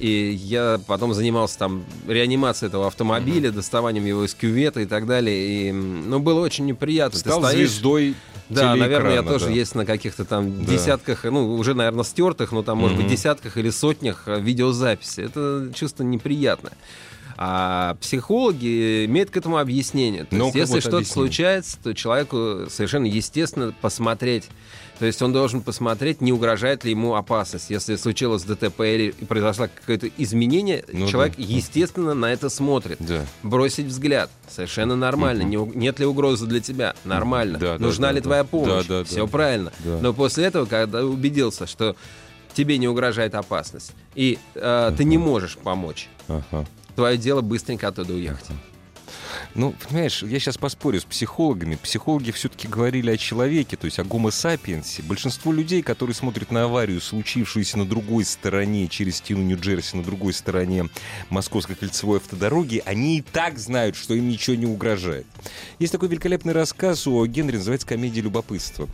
И 0.00 0.32
я 0.42 0.80
потом 0.88 1.14
занимался 1.14 1.56
там 1.58 1.84
реанимацией 2.08 2.68
этого 2.68 2.88
автомобиля, 2.88 3.52
доставанием 3.52 4.04
его 4.04 4.24
из 4.24 4.34
кювета 4.34 4.80
и 4.80 4.86
так 4.86 5.06
далее. 5.06 5.68
И, 5.68 5.72
ну, 5.72 6.18
было 6.18 6.40
очень 6.40 6.66
неприятно. 6.66 7.12
Ты 7.20 7.28
Стал 7.30 7.40
стоишь- 7.44 7.70
звездой 7.70 8.14
Да, 8.48 8.74
наверное, 8.74 9.14
я 9.14 9.22
тоже 9.22 9.46
да. 9.46 9.50
есть 9.52 9.74
на 9.76 9.86
каких-то 9.86 10.24
там 10.24 10.64
Да. 10.64 10.72
десятках, 10.72 11.22
ну, 11.24 11.54
уже, 11.54 11.74
наверное, 11.74 12.04
стертых, 12.04 12.50
но 12.52 12.62
там, 12.64 12.78
может 12.78 12.96
быть, 12.96 13.06
десятках 13.06 13.56
или 13.56 13.70
сотнях 13.70 14.24
э, 14.26 14.40
видеозаписи. 14.40 15.20
Это 15.20 15.70
чувство 15.74 16.02
неприятно. 16.02 16.72
А 17.36 17.96
психологи 18.00 19.06
имеют 19.06 19.30
к 19.30 19.36
этому 19.36 19.58
объяснение. 19.58 20.24
То 20.24 20.36
Ну-ка, 20.36 20.58
есть, 20.58 20.70
если 20.70 20.80
что-то 20.80 20.96
объясни. 20.98 21.12
случается, 21.14 21.78
то 21.82 21.92
человеку 21.94 22.66
совершенно 22.68 23.06
естественно 23.06 23.74
посмотреть. 23.80 24.44
То 24.98 25.06
есть 25.06 25.20
он 25.22 25.32
должен 25.32 25.60
посмотреть, 25.60 26.20
не 26.20 26.32
угрожает 26.32 26.84
ли 26.84 26.90
ему 26.92 27.14
опасность. 27.14 27.68
Если 27.70 27.96
случилось 27.96 28.44
ДТП 28.44 28.80
или 28.82 29.10
произошло 29.10 29.68
какое-то 29.74 30.08
изменение, 30.18 30.84
Ну 30.92 31.08
человек, 31.08 31.36
да. 31.36 31.42
естественно, 31.42 32.14
на 32.14 32.32
это 32.32 32.48
смотрит. 32.48 32.98
Да. 33.00 33.26
Бросить 33.42 33.86
взгляд. 33.86 34.30
Совершенно 34.48 34.94
нормально. 34.94 35.42
Не 35.42 35.56
нет 35.56 35.98
ли 35.98 36.06
угрозы 36.06 36.46
для 36.46 36.60
тебя? 36.60 36.94
Нормально. 37.04 37.58
Да, 37.58 37.78
Нужна 37.78 38.08
да, 38.08 38.12
ли 38.12 38.20
да. 38.20 38.24
твоя 38.24 38.44
помощь? 38.44 38.86
Да, 38.86 38.98
да, 39.00 39.04
Все 39.04 39.26
да. 39.26 39.30
правильно. 39.32 39.72
Да. 39.80 39.98
Но 40.00 40.12
после 40.14 40.44
этого, 40.44 40.64
когда 40.66 41.04
убедился, 41.04 41.66
что 41.66 41.96
тебе 42.54 42.78
не 42.78 42.86
угрожает 42.86 43.34
опасность, 43.34 43.92
и 44.14 44.38
э, 44.54 44.92
ты 44.96 45.02
не 45.02 45.18
можешь 45.18 45.56
помочь, 45.58 46.08
Ага. 46.28 46.64
твое 46.94 47.18
дело 47.18 47.40
быстренько 47.40 47.88
оттуда 47.88 48.12
уехать. 48.14 48.46
Ну, 49.54 49.72
понимаешь, 49.72 50.22
я 50.24 50.40
сейчас 50.40 50.58
поспорю 50.58 51.00
с 51.00 51.04
психологами. 51.04 51.76
Психологи 51.76 52.32
все-таки 52.32 52.66
говорили 52.66 53.10
о 53.10 53.16
человеке, 53.16 53.76
то 53.76 53.84
есть 53.84 54.00
о 54.00 54.04
гомо 54.04 54.32
сапиенсе. 54.32 55.02
Большинство 55.02 55.52
людей, 55.52 55.80
которые 55.80 56.14
смотрят 56.16 56.50
на 56.50 56.64
аварию, 56.64 57.00
случившуюся 57.00 57.78
на 57.78 57.84
другой 57.84 58.24
стороне, 58.24 58.88
через 58.88 59.16
стену 59.16 59.42
Нью-Джерси, 59.42 59.96
на 59.96 60.02
другой 60.02 60.32
стороне 60.32 60.88
Московской 61.30 61.76
кольцевой 61.76 62.18
автодороги, 62.18 62.82
они 62.84 63.18
и 63.18 63.22
так 63.22 63.58
знают, 63.58 63.94
что 63.94 64.14
им 64.14 64.28
ничего 64.28 64.56
не 64.56 64.66
угрожает. 64.66 65.26
Есть 65.78 65.92
такой 65.92 66.08
великолепный 66.08 66.52
рассказ 66.52 67.06
у 67.06 67.24
Генри, 67.26 67.56
называется 67.56 67.86
«Комедия 67.86 68.22
любопытства». 68.22 68.88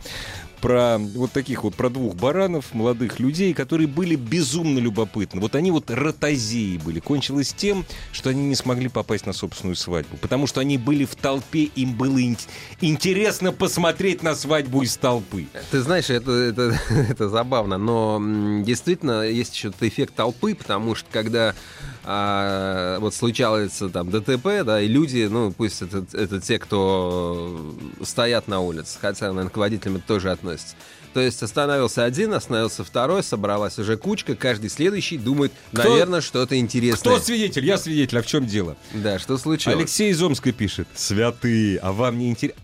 Про 0.61 0.99
вот 0.99 1.31
таких 1.31 1.63
вот, 1.63 1.75
про 1.75 1.89
двух 1.89 2.15
баранов, 2.15 2.73
молодых 2.73 3.19
людей, 3.19 3.53
которые 3.53 3.87
были 3.87 4.15
безумно 4.15 4.79
любопытны. 4.79 5.41
Вот 5.41 5.55
они 5.55 5.71
вот 5.71 5.89
ротозеи 5.89 6.77
были. 6.77 6.99
Кончилось 6.99 7.53
тем, 7.53 7.85
что 8.11 8.29
они 8.29 8.43
не 8.43 8.55
смогли 8.55 8.87
попасть 8.87 9.25
на 9.25 9.33
собственную 9.33 9.75
свадьбу. 9.75 10.17
Потому 10.17 10.45
что 10.47 10.59
они 10.61 10.77
были 10.77 11.05
в 11.05 11.15
толпе, 11.15 11.63
им 11.63 11.93
было 11.95 12.19
ин- 12.19 12.37
интересно 12.79 13.51
посмотреть 13.51 14.21
на 14.23 14.35
свадьбу 14.35 14.83
из 14.83 14.95
толпы. 14.97 15.47
Ты 15.71 15.81
знаешь, 15.81 16.09
это, 16.09 16.31
это, 16.31 16.79
это 17.09 17.29
забавно, 17.29 17.77
но 17.77 18.21
действительно 18.63 19.23
есть 19.23 19.55
еще 19.55 19.71
эффект 19.81 20.15
толпы, 20.15 20.53
потому 20.55 20.95
что 20.95 21.07
когда 21.11 21.55
а, 22.03 22.99
вот 22.99 23.13
случается 23.13 23.89
там 23.89 24.09
ДТП, 24.09 24.63
да, 24.63 24.81
и 24.81 24.87
люди, 24.87 25.27
ну, 25.29 25.51
пусть 25.51 25.81
это, 25.81 26.05
это 26.13 26.41
те, 26.41 26.57
кто 26.59 27.75
стоят 28.03 28.47
на 28.47 28.59
улице, 28.59 28.97
хотя, 28.99 29.27
наверное, 29.27 29.49
к 29.49 29.57
водителям 29.57 29.97
это 29.97 30.07
тоже 30.07 30.31
относится. 30.31 30.75
То 31.13 31.19
есть 31.19 31.43
остановился 31.43 32.05
один, 32.05 32.33
остановился 32.33 32.83
второй, 32.83 33.21
собралась 33.21 33.77
уже 33.77 33.97
кучка, 33.97 34.35
каждый 34.35 34.69
следующий 34.69 35.17
думает, 35.17 35.51
Кто- 35.73 35.83
наверное, 35.83 36.21
что-то 36.21 36.57
интересное. 36.57 37.15
Кто 37.15 37.19
свидетель? 37.19 37.65
Я 37.65 37.77
свидетель. 37.77 38.17
А 38.17 38.21
в 38.21 38.25
чем 38.25 38.45
дело? 38.45 38.77
Да, 38.93 39.19
что 39.19 39.37
случилось? 39.37 39.77
Алексей 39.77 40.11
из 40.11 40.21
Омска 40.21 40.53
пишет. 40.53 40.87
Святые, 40.95 41.79
а 41.79 41.91
вам 41.91 42.17
не 42.17 42.29
интересно? 42.29 42.61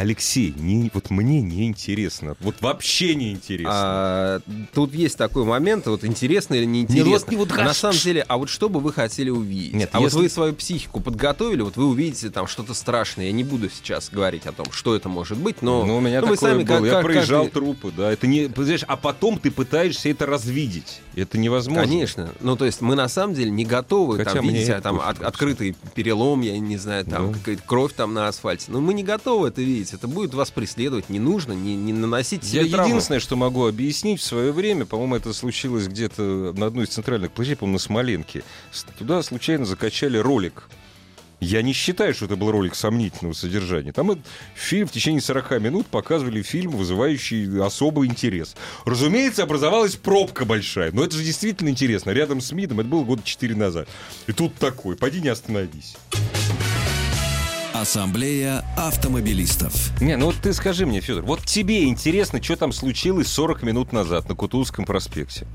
Алексей, 0.00 0.52
не, 0.58 0.90
вот 0.92 1.08
мне 1.08 1.40
не 1.40 1.66
интересно. 1.66 2.36
Вот 2.40 2.56
вообще 2.60 3.14
не 3.14 3.32
интересно. 3.32 3.70
А, 3.74 4.40
тут 4.74 4.94
есть 4.94 5.16
такой 5.16 5.44
момент, 5.44 5.86
вот 5.86 6.04
интересно 6.04 6.52
или 6.54 6.66
Не, 6.66 6.80
неинтересно. 6.80 7.04
ну 7.06 7.12
вот 7.18 7.30
не 7.30 7.36
вот 7.38 7.52
А 7.52 7.64
на 7.64 7.72
самом 7.72 7.96
деле, 7.96 8.20
а 8.28 8.36
вот 8.36 8.50
что 8.50 8.68
бы 8.68 8.80
вы 8.80 8.92
хотели 8.92 9.30
увидеть? 9.30 9.72
Нет, 9.72 9.88
а 9.92 10.00
если- 10.02 10.16
вот 10.16 10.22
вы 10.24 10.28
свою 10.28 10.52
психику 10.52 11.00
подготовили, 11.00 11.62
вот 11.62 11.78
вы 11.78 11.86
увидите 11.86 12.28
там 12.28 12.46
что-то 12.46 12.74
страшное. 12.74 13.24
Я 13.26 13.32
не 13.32 13.42
буду 13.42 13.70
сейчас 13.70 14.10
говорить 14.10 14.44
о 14.46 14.52
том, 14.52 14.66
что 14.70 14.94
это 14.94 15.08
может 15.08 15.38
быть, 15.38 15.62
но, 15.62 15.86
Ну, 15.86 15.96
у 15.96 16.00
меня 16.00 16.20
ну, 16.20 16.26
такое 16.26 16.36
сами 16.36 16.62
было. 16.62 16.76
как- 16.76 16.84
я 16.84 16.90
как- 16.90 17.02
проезжал 17.02 17.44
каждый- 17.44 17.54
трупы, 17.54 17.90
да. 17.96 18.12
Это 18.12 18.26
не, 18.26 18.48
понимаешь, 18.50 18.84
а 18.86 18.96
потом 18.98 19.38
ты 19.38 19.50
пытаешься 19.50 20.10
это 20.10 20.26
развидеть. 20.26 21.00
Это 21.14 21.38
невозможно. 21.38 21.82
Конечно. 21.84 22.28
Ну, 22.40 22.54
то 22.56 22.66
есть 22.66 22.82
мы 22.82 22.96
на 22.96 23.08
самом 23.08 23.34
деле 23.34 23.50
не 23.50 23.64
готовы 23.64 24.18
Хотя 24.18 24.34
там 24.34 24.46
видеть 24.46 24.68
а, 24.68 24.82
там 24.82 25.00
от- 25.00 25.22
открытый 25.22 25.74
перелом, 25.94 26.42
я 26.42 26.58
не 26.58 26.76
знаю, 26.76 27.06
там 27.06 27.32
Да. 27.32 27.38
какая-то 27.38 27.62
кровь 27.64 27.94
там 27.94 28.12
на 28.12 28.28
асфальте. 28.28 28.66
Но 28.68 28.82
мы 28.82 28.92
не 28.92 29.02
готовы 29.02 29.48
это 29.48 29.62
видеть. 29.62 29.85
Это 29.94 30.08
будет 30.08 30.34
вас 30.34 30.50
преследовать. 30.50 31.08
Не 31.08 31.18
нужно, 31.18 31.52
не, 31.52 31.76
не 31.76 31.92
наносить 31.92 32.44
себе 32.44 32.62
Я 32.62 32.70
травму. 32.70 32.88
единственное, 32.88 33.20
что 33.20 33.36
могу 33.36 33.66
объяснить 33.66 34.20
в 34.20 34.24
свое 34.24 34.52
время, 34.52 34.86
по-моему, 34.86 35.16
это 35.16 35.32
случилось 35.32 35.86
где-то 35.88 36.52
на 36.56 36.66
одной 36.66 36.84
из 36.84 36.90
центральных 36.90 37.32
площадей, 37.32 37.56
по-моему, 37.56 37.74
на 37.74 37.78
Смоленке. 37.78 38.42
Туда 38.98 39.22
случайно 39.22 39.64
закачали 39.64 40.18
ролик. 40.18 40.68
Я 41.38 41.60
не 41.60 41.74
считаю, 41.74 42.14
что 42.14 42.24
это 42.24 42.36
был 42.36 42.50
ролик 42.50 42.74
сомнительного 42.74 43.34
содержания. 43.34 43.92
Там 43.92 44.22
фильм 44.54 44.88
в 44.88 44.92
течение 44.92 45.20
40 45.20 45.60
минут 45.60 45.86
показывали 45.86 46.40
фильм, 46.40 46.70
вызывающий 46.70 47.60
особый 47.62 48.08
интерес. 48.08 48.56
Разумеется, 48.86 49.42
образовалась 49.42 49.96
пробка 49.96 50.46
большая. 50.46 50.92
Но 50.92 51.04
это 51.04 51.14
же 51.14 51.22
действительно 51.22 51.68
интересно. 51.68 52.10
Рядом 52.10 52.40
с 52.40 52.52
МИДом, 52.52 52.80
это 52.80 52.88
было 52.88 53.04
года 53.04 53.22
4 53.22 53.54
назад. 53.54 53.86
И 54.26 54.32
тут 54.32 54.54
такой, 54.54 54.96
поди 54.96 55.20
не 55.20 55.28
остановись. 55.28 55.96
Ассамблея 57.80 58.64
автомобилистов. 58.76 59.72
Не, 60.00 60.16
ну 60.16 60.26
вот 60.26 60.36
ты 60.42 60.52
скажи 60.52 60.86
мне, 60.86 61.00
Федор, 61.00 61.22
вот 61.24 61.42
тебе 61.44 61.84
интересно, 61.84 62.42
что 62.42 62.56
там 62.56 62.72
случилось 62.72 63.28
40 63.28 63.62
минут 63.62 63.92
назад 63.92 64.28
на 64.28 64.34
Кутузовском 64.34 64.84
проспекте? 64.84 65.46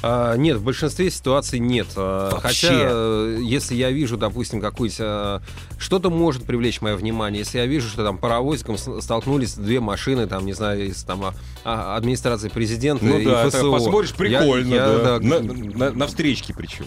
А, 0.00 0.36
нет, 0.36 0.58
в 0.58 0.62
большинстве 0.62 1.10
ситуаций 1.10 1.58
нет. 1.58 1.88
А, 1.96 2.30
Вообще? 2.40 2.68
Хотя, 2.68 2.78
э, 2.88 3.38
если 3.42 3.74
я 3.74 3.90
вижу, 3.90 4.16
допустим, 4.16 4.60
какую-то... 4.60 5.42
э, 5.44 5.76
Что-то 5.80 6.08
может 6.08 6.44
привлечь 6.44 6.80
мое 6.80 6.94
внимание. 6.94 7.40
Если 7.40 7.58
я 7.58 7.66
вижу, 7.66 7.88
что 7.88 8.04
там 8.04 8.16
паровозиком 8.16 8.78
с- 8.78 9.00
столкнулись 9.02 9.54
две 9.54 9.80
машины, 9.80 10.28
там, 10.28 10.46
не 10.46 10.52
знаю, 10.52 10.86
из 10.86 11.02
там, 11.02 11.24
а, 11.24 11.34
а, 11.64 11.96
администрации 11.96 12.48
президента 12.48 13.04
Ну 13.04 13.18
и 13.18 13.24
да, 13.24 13.48
ФСО. 13.50 13.72
посмотришь, 13.72 14.10
Я- 14.10 14.16
прикольно, 14.16 14.74
я, 14.74 14.86
да. 14.86 15.18
да, 15.18 15.20
На, 15.20 15.40
на- 15.40 15.90
на 15.90 16.06
встречке 16.06 16.54
причем. 16.54 16.86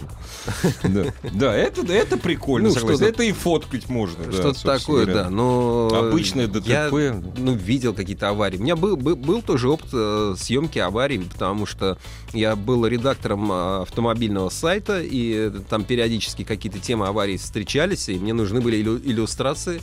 Да, 1.34 1.54
это, 1.54 1.82
это 1.92 2.16
прикольно, 2.16 2.68
Ну, 2.68 2.74
согласен. 2.74 3.04
Это 3.04 3.22
и 3.24 3.32
фоткать 3.32 3.88
можно. 3.90 4.24
Что-то 4.24 4.54
собственно 4.54 4.72
такое, 4.92 5.06
говоря. 5.06 5.24
да. 5.24 5.30
Но 5.30 5.88
Обычное 5.92 6.46
ДТП. 6.46 6.66
Я 6.68 6.90
ну, 7.36 7.54
видел 7.54 7.94
какие-то 7.94 8.28
аварии. 8.28 8.58
У 8.58 8.62
меня 8.62 8.76
был, 8.76 8.96
был, 8.96 9.16
был 9.16 9.42
тоже 9.42 9.68
опыт 9.68 9.88
э, 9.92 10.34
съемки 10.38 10.78
аварий, 10.78 11.18
потому 11.18 11.66
что 11.66 11.98
я 12.32 12.56
был 12.56 12.86
редактором 12.86 13.50
э, 13.50 13.82
автомобильного 13.82 14.48
сайта, 14.48 15.00
и 15.02 15.50
э, 15.50 15.60
там 15.68 15.84
периодически 15.84 16.44
какие-то 16.44 16.78
темы 16.78 17.06
аварий 17.06 17.36
встречались, 17.36 18.08
и 18.08 18.18
мне 18.18 18.32
нужны 18.32 18.60
были 18.60 18.82
иллю- 18.82 19.00
иллюстрации 19.02 19.80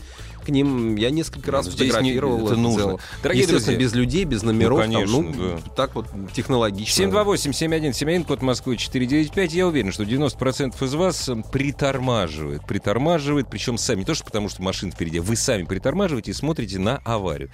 к 0.50 0.52
ним. 0.52 0.96
Я 0.96 1.10
несколько 1.10 1.52
раз 1.52 1.66
Ну, 1.66 1.72
здесь 1.72 1.88
не- 1.88 1.92
фотографировал. 1.92 2.46
это 2.48 2.56
нужно. 2.56 2.78
делал. 2.80 3.00
Дорогие 3.24 3.48
друзья. 3.48 3.76
без 3.78 3.94
людей, 3.94 4.24
без 4.26 4.44
номеров. 4.44 4.80
там, 4.82 4.92
конечно, 4.92 5.22
ну, 5.22 5.34
да. 5.34 5.72
так 5.76 5.96
вот 5.96 6.08
технологично. 6.34 7.04
728-7171, 7.04 8.24
код 8.26 8.42
Москвы 8.42 8.78
495. 8.78 9.54
Я 9.54 9.68
уверен, 9.68 9.92
что 9.92 10.04
90% 10.04 10.82
из 10.82 10.94
вас 10.94 11.30
притормаживает. 11.52 12.66
Притормаживает, 12.66 13.48
причем 13.50 13.78
сами. 13.78 14.00
Не 14.00 14.06
то, 14.06 14.14
что 14.16 14.26
потому, 14.26 14.50
что 14.50 14.62
машина 14.62 14.92
впереди. 14.92 15.20
Вы 15.20 15.36
сами 15.36 15.64
притормаживаете 15.64 16.32
и 16.32 16.34
смотрите 16.34 16.80
на 16.80 16.98
аварию. 17.06 17.50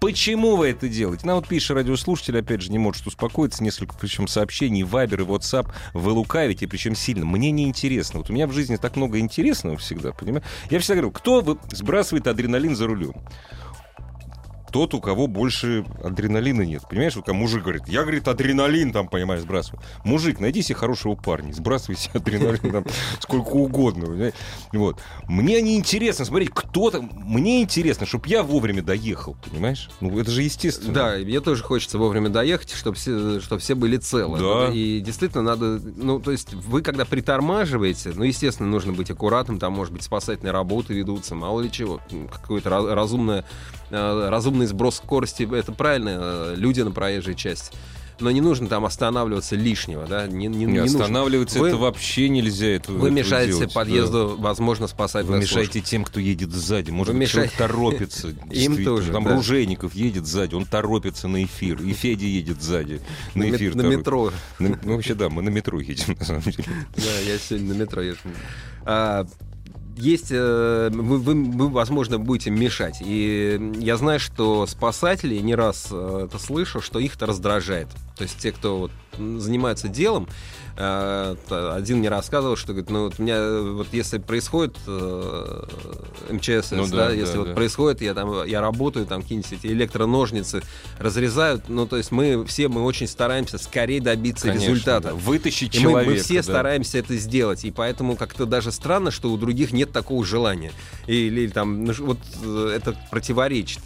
Почему 0.00 0.56
вы 0.56 0.68
это 0.68 0.88
делаете? 0.88 1.26
Нам 1.26 1.36
вот 1.36 1.46
пишет 1.46 1.76
радиослушатель, 1.76 2.38
опять 2.38 2.62
же, 2.62 2.72
не 2.72 2.78
может 2.78 3.06
успокоиться. 3.06 3.62
Несколько, 3.62 3.94
причем, 4.00 4.28
сообщений, 4.28 4.82
Вайбер 4.82 5.20
и 5.20 5.24
WhatsApp. 5.24 5.68
Вы 5.92 6.12
лукавите, 6.12 6.66
причем 6.66 6.94
сильно. 6.94 7.26
Мне 7.26 7.50
не 7.50 7.64
интересно. 7.64 8.20
Вот 8.20 8.30
у 8.30 8.32
меня 8.32 8.46
в 8.46 8.52
жизни 8.52 8.76
так 8.76 8.96
много 8.96 9.18
интересного 9.18 9.76
всегда, 9.76 10.12
понимаешь? 10.12 10.46
Я 10.70 10.78
всегда 10.78 10.94
говорю, 10.94 11.10
кто 11.10 11.58
сбрасывает 11.70 12.26
адреналин 12.26 12.76
за 12.76 12.86
рулем? 12.86 13.14
Тот, 14.70 14.94
у 14.94 15.00
кого 15.00 15.26
больше 15.26 15.84
адреналина 16.02 16.62
нет. 16.62 16.82
Понимаешь, 16.88 17.16
вот 17.16 17.28
мужик 17.28 17.62
говорит, 17.62 17.88
я, 17.88 18.02
говорит, 18.02 18.28
адреналин 18.28 18.92
там, 18.92 19.08
понимаешь, 19.08 19.42
сбрасываю. 19.42 19.82
Мужик, 20.04 20.40
найди 20.40 20.62
себе 20.62 20.76
хорошего 20.76 21.14
парня, 21.14 21.52
сбрасывай 21.52 21.96
себе 21.96 22.12
адреналин 22.20 22.72
там 22.72 22.84
сколько 23.20 23.50
угодно. 23.50 24.06
понимаешь. 24.06 24.34
Вот. 24.72 24.98
Мне 25.28 25.60
не 25.62 25.76
интересно 25.76 26.24
смотреть, 26.24 26.50
кто 26.54 26.90
там. 26.90 27.10
Мне 27.14 27.62
интересно, 27.62 28.06
чтобы 28.06 28.28
я 28.28 28.42
вовремя 28.42 28.82
доехал, 28.82 29.36
понимаешь? 29.48 29.90
Ну, 30.00 30.18
это 30.18 30.30
же 30.30 30.42
естественно. 30.42 30.92
Да, 30.92 31.16
мне 31.18 31.40
тоже 31.40 31.62
хочется 31.62 31.98
вовремя 31.98 32.28
доехать, 32.28 32.72
чтобы 32.72 32.96
все, 32.96 33.40
чтобы 33.40 33.60
все 33.60 33.74
были 33.74 33.96
целы. 33.96 34.38
Да. 34.38 34.72
И 34.72 35.00
действительно 35.00 35.42
надо, 35.42 35.80
ну, 35.96 36.20
то 36.20 36.30
есть 36.30 36.54
вы 36.54 36.82
когда 36.82 37.04
притормаживаете, 37.04 38.12
ну, 38.14 38.24
естественно, 38.24 38.68
нужно 38.68 38.92
быть 38.92 39.10
аккуратным, 39.10 39.58
там, 39.58 39.72
может 39.72 39.92
быть, 39.92 40.02
спасательные 40.02 40.52
работы 40.52 40.94
ведутся, 40.94 41.34
мало 41.34 41.60
ли 41.60 41.70
чего, 41.70 42.00
какое-то 42.32 42.70
разумное, 42.70 43.44
разумный 43.90 44.66
сброс 44.66 44.96
скорости, 44.96 45.48
это 45.54 45.72
правильно, 45.72 46.18
э, 46.20 46.54
люди 46.56 46.80
на 46.80 46.90
проезжей 46.90 47.34
части. 47.34 47.76
Но 48.22 48.30
не 48.30 48.42
нужно 48.42 48.68
там 48.68 48.84
останавливаться 48.84 49.56
лишнего, 49.56 50.06
да, 50.06 50.26
не, 50.26 50.46
не, 50.46 50.48
Не, 50.48 50.64
не 50.66 50.78
нужно. 50.80 51.00
останавливаться 51.04 51.58
Вы- 51.58 51.68
это 51.68 51.78
вообще 51.78 52.28
нельзя. 52.28 52.66
Это, 52.66 52.92
Вы 52.92 53.10
мешаете 53.10 53.52
делать, 53.52 53.72
подъезду, 53.72 54.36
возможно, 54.38 54.88
спасать 54.88 55.24
да. 55.24 55.32
Вы 55.32 55.38
мешаете 55.38 55.80
тем, 55.80 56.04
кто 56.04 56.20
едет 56.20 56.50
сзади. 56.52 56.90
Может 56.90 57.14
Вы 57.14 57.20
быть, 57.20 57.30
человек 57.30 57.52
мешаете- 57.52 57.58
торопится. 57.72 58.28
действительно. 58.46 58.84
тоже, 58.84 59.12
Там 59.12 59.24
да. 59.24 59.34
Ружейников 59.36 59.94
едет 59.94 60.26
сзади, 60.26 60.54
он 60.54 60.66
торопится 60.66 61.28
на 61.28 61.42
эфир. 61.44 61.80
И 61.80 61.94
Федя 61.94 62.26
едет 62.26 62.60
сзади 62.60 63.00
на 63.34 63.46
на, 63.46 63.56
эфир. 63.56 63.74
на 63.74 63.84
торопится. 63.84 63.98
метро. 64.00 64.32
На- 64.58 64.78
ну, 64.84 64.94
вообще, 64.96 65.14
да, 65.14 65.30
мы 65.30 65.40
на 65.40 65.48
метро 65.48 65.80
едем, 65.80 66.14
на 66.18 66.24
самом 66.26 66.42
деле. 66.42 66.64
Да, 66.96 67.20
я 67.26 67.38
сегодня 67.38 67.72
на 67.72 67.78
метро 67.78 68.02
езжу. 68.02 68.20
А, 68.84 69.26
есть, 69.96 70.28
э, 70.30 70.90
вы, 70.92 71.18
вы- 71.18 71.34
вы, 71.44 71.68
возможно, 71.68 72.18
будете 72.18 72.50
мешать. 72.50 72.98
И 73.04 73.72
я 73.78 73.96
знаю, 73.96 74.20
что 74.20 74.66
спасатели, 74.66 75.36
не 75.38 75.54
раз 75.54 75.88
э, 75.90 76.26
это 76.26 76.38
слышу, 76.38 76.80
что 76.80 76.98
их 76.98 77.16
это 77.16 77.26
раздражает. 77.26 77.88
То 78.16 78.24
есть 78.24 78.38
те, 78.38 78.52
кто 78.52 78.78
вот 78.78 78.90
занимаются 79.18 79.88
делом, 79.88 80.28
один 80.80 81.98
мне 81.98 82.08
рассказывал, 82.08 82.56
что 82.56 82.72
говорит, 82.72 82.90
ну 82.90 83.04
вот 83.04 83.14
у 83.18 83.22
меня 83.22 83.36
э, 83.36 83.72
вот 83.72 83.88
если 83.92 84.18
происходит 84.18 84.76
э, 84.86 85.62
МЧС, 86.30 86.70
Ну 86.72 86.86
да, 86.88 87.08
да, 87.08 87.10
если 87.10 87.34
да, 87.34 87.38
вот 87.40 87.48
да. 87.48 87.54
происходит, 87.54 88.00
я 88.00 88.14
там 88.14 88.46
я 88.46 88.60
работаю, 88.60 89.06
там 89.06 89.22
какие-нибудь 89.22 89.52
эти 89.52 89.66
электроножницы 89.66 90.62
разрезают, 90.98 91.68
ну 91.68 91.86
то 91.86 91.96
есть 91.96 92.10
мы 92.10 92.44
все 92.46 92.68
мы 92.68 92.82
очень 92.84 93.06
стараемся 93.06 93.58
скорее 93.58 94.00
добиться 94.00 94.48
Конечно, 94.48 94.70
результата. 94.70 95.08
да. 95.08 95.14
Вытащить 95.14 95.74
И 95.74 95.78
мы, 95.78 95.90
человека. 95.90 96.10
мы 96.10 96.16
все 96.18 96.36
да. 96.36 96.42
стараемся 96.42 96.98
это 96.98 97.16
сделать, 97.16 97.64
и 97.64 97.70
поэтому 97.70 98.16
как-то 98.16 98.46
даже 98.46 98.72
странно, 98.72 99.10
что 99.10 99.30
у 99.30 99.36
других 99.36 99.72
нет 99.72 99.92
такого 99.92 100.24
желания. 100.24 100.72
Или, 101.06 101.48
там, 101.48 101.84
ну, 101.84 101.92
вот 101.98 102.18
э, 102.42 102.72
это 102.76 102.96
противоречит. 103.10 103.80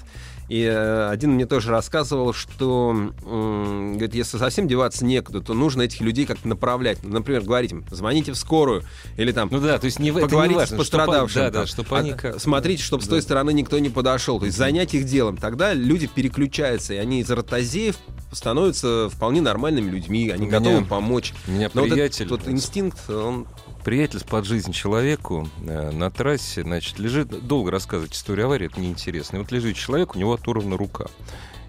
И 0.48 0.62
э, 0.62 1.09
один 1.09 1.33
мне 1.33 1.46
тоже 1.46 1.70
рассказывал, 1.70 2.33
что, 2.33 3.12
говорит, 3.22 4.14
если 4.14 4.37
совсем 4.38 4.68
деваться 4.68 5.04
некуда, 5.04 5.40
то 5.40 5.54
нужно 5.54 5.83
этих 5.83 6.00
людей 6.00 6.26
как-то 6.26 6.46
направлять. 6.48 7.02
Например, 7.02 7.42
говорить 7.42 7.72
им, 7.72 7.85
звоните 7.90 8.33
в 8.33 8.37
скорую, 8.37 8.83
или 9.16 9.33
там, 9.33 9.48
Ну 9.50 9.61
да, 9.61 9.78
то 9.78 9.87
есть 9.87 9.98
не, 9.98 10.11
не 10.11 10.20
поговорите 10.20 10.57
важно, 10.57 10.76
с 10.76 10.78
пострадавшим. 10.78 11.28
Что, 11.30 11.40
да, 11.40 11.50
да, 11.50 11.66
чтобы 11.66 11.96
А, 11.96 11.98
они 12.00 12.12
как... 12.12 12.40
Смотрите, 12.40 12.83
чтобы 12.83 13.02
с 13.02 13.09
той 13.09 13.22
стороны 13.22 13.52
никто 13.52 13.78
не 13.78 13.88
подошел. 13.88 14.38
То 14.38 14.46
есть 14.46 14.59
занять 14.59 14.94
их 14.94 15.04
делом. 15.07 15.37
Тогда 15.37 15.72
люди 15.72 16.07
переключаются, 16.07 16.94
и 16.94 16.96
они 16.96 17.20
из 17.20 17.30
ротозеев 17.30 17.96
становятся 18.33 19.09
вполне 19.11 19.40
нормальными 19.40 19.90
людьми, 19.90 20.30
они 20.30 20.46
меня- 20.46 20.59
готовы 20.59 20.85
помочь. 20.85 21.33
У 21.46 21.52
меня 21.52 21.70
Но 21.72 21.83
вот 21.83 21.87
этот 21.87 21.94
приятель, 21.94 22.28
вот 22.28 22.48
инстинкт, 22.48 23.09
он 23.09 23.46
приятель 23.85 24.18
спад 24.18 24.47
жизнь 24.47 24.73
человеку 24.73 25.49
э, 25.62 25.90
на 25.90 26.11
трассе, 26.11 26.62
значит, 26.62 26.99
лежит, 26.99 27.47
долго 27.47 27.70
рассказывать 27.70 28.14
историю 28.14 28.47
аварии, 28.47 28.66
это 28.66 28.81
неинтересно. 28.81 29.37
И 29.37 29.38
вот 29.40 29.53
лежит 29.53 29.77
человек, 29.77 30.16
у 30.16 30.18
него 30.18 30.33
оторвана 30.33 30.77
рука, 30.77 31.07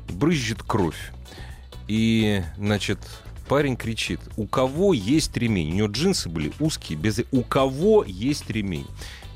брызжет 0.09 0.63
кровь. 0.63 1.11
И, 1.87 2.41
значит, 2.57 2.99
парень 3.47 3.75
кричит, 3.75 4.21
у 4.37 4.47
кого 4.47 4.93
есть 4.93 5.35
ремень? 5.37 5.73
У 5.73 5.75
него 5.75 5.87
джинсы 5.87 6.29
были 6.29 6.53
узкие, 6.59 6.97
без... 6.97 7.19
У 7.31 7.43
кого 7.43 8.03
есть 8.07 8.49
ремень? 8.49 8.87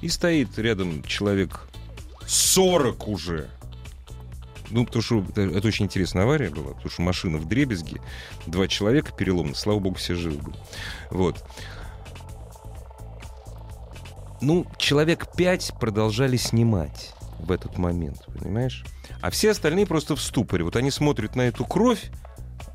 И 0.02 0.08
стоит 0.08 0.58
рядом 0.58 1.04
человек 1.04 1.68
40 2.26 3.08
уже. 3.10 3.50
Ну, 4.72 4.86
потому 4.86 5.04
что 5.04 5.26
это, 5.30 5.42
это 5.42 5.68
очень 5.68 5.86
интересная 5.86 6.24
авария 6.24 6.50
была, 6.50 6.74
потому 6.74 6.90
что 6.90 7.02
машина 7.02 7.40
в 7.40 7.48
дребезге, 7.48 8.02
два 8.46 8.68
человека 8.68 9.12
переломаны, 9.12 9.56
слава 9.56 9.80
богу, 9.80 9.96
все 9.96 10.16
живы 10.16 10.38
были. 10.38 10.58
Вот. 11.10 11.44
Ну, 14.42 14.66
человек 14.78 15.28
пять 15.36 15.74
продолжали 15.80 16.38
снимать 16.38 17.14
в 17.40 17.52
этот 17.52 17.78
момент, 17.78 18.26
понимаешь? 18.40 18.86
А 19.22 19.30
все 19.30 19.52
остальные 19.52 19.86
просто 19.86 20.16
в 20.16 20.22
ступоре. 20.22 20.64
Вот 20.64 20.76
они 20.76 20.92
смотрят 20.92 21.36
на 21.36 21.44
эту 21.44 21.66
кровь, 21.66 22.10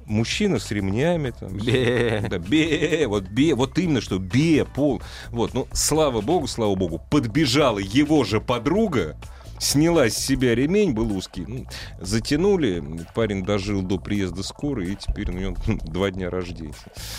мужчина 0.06 0.58
с 0.58 0.70
ремнями, 0.70 1.30
там, 1.30 1.56
Бе. 1.56 2.24
да, 2.28 2.38
бе, 2.38 3.06
вот 3.06 3.24
бе, 3.24 3.54
вот 3.54 3.78
именно 3.78 4.00
что 4.00 4.18
бе, 4.18 4.64
пол. 4.64 5.02
Вот, 5.30 5.54
ну, 5.54 5.66
слава 5.72 6.20
богу, 6.20 6.46
слава 6.46 6.74
богу, 6.74 7.00
подбежала 7.10 7.78
его 7.78 8.24
же 8.24 8.40
подруга, 8.40 9.16
сняла 9.58 10.08
с 10.08 10.16
себя 10.16 10.54
ремень, 10.54 10.92
был 10.92 11.16
узкий, 11.16 11.44
ну, 11.46 11.66
затянули, 12.00 12.82
парень 13.14 13.44
дожил 13.44 13.82
до 13.82 13.98
приезда 13.98 14.42
скорой, 14.42 14.92
и 14.92 14.96
теперь 14.96 15.30
у 15.30 15.34
него 15.34 15.56
два 15.84 16.10
дня 16.10 16.30
рождения. 16.30 16.74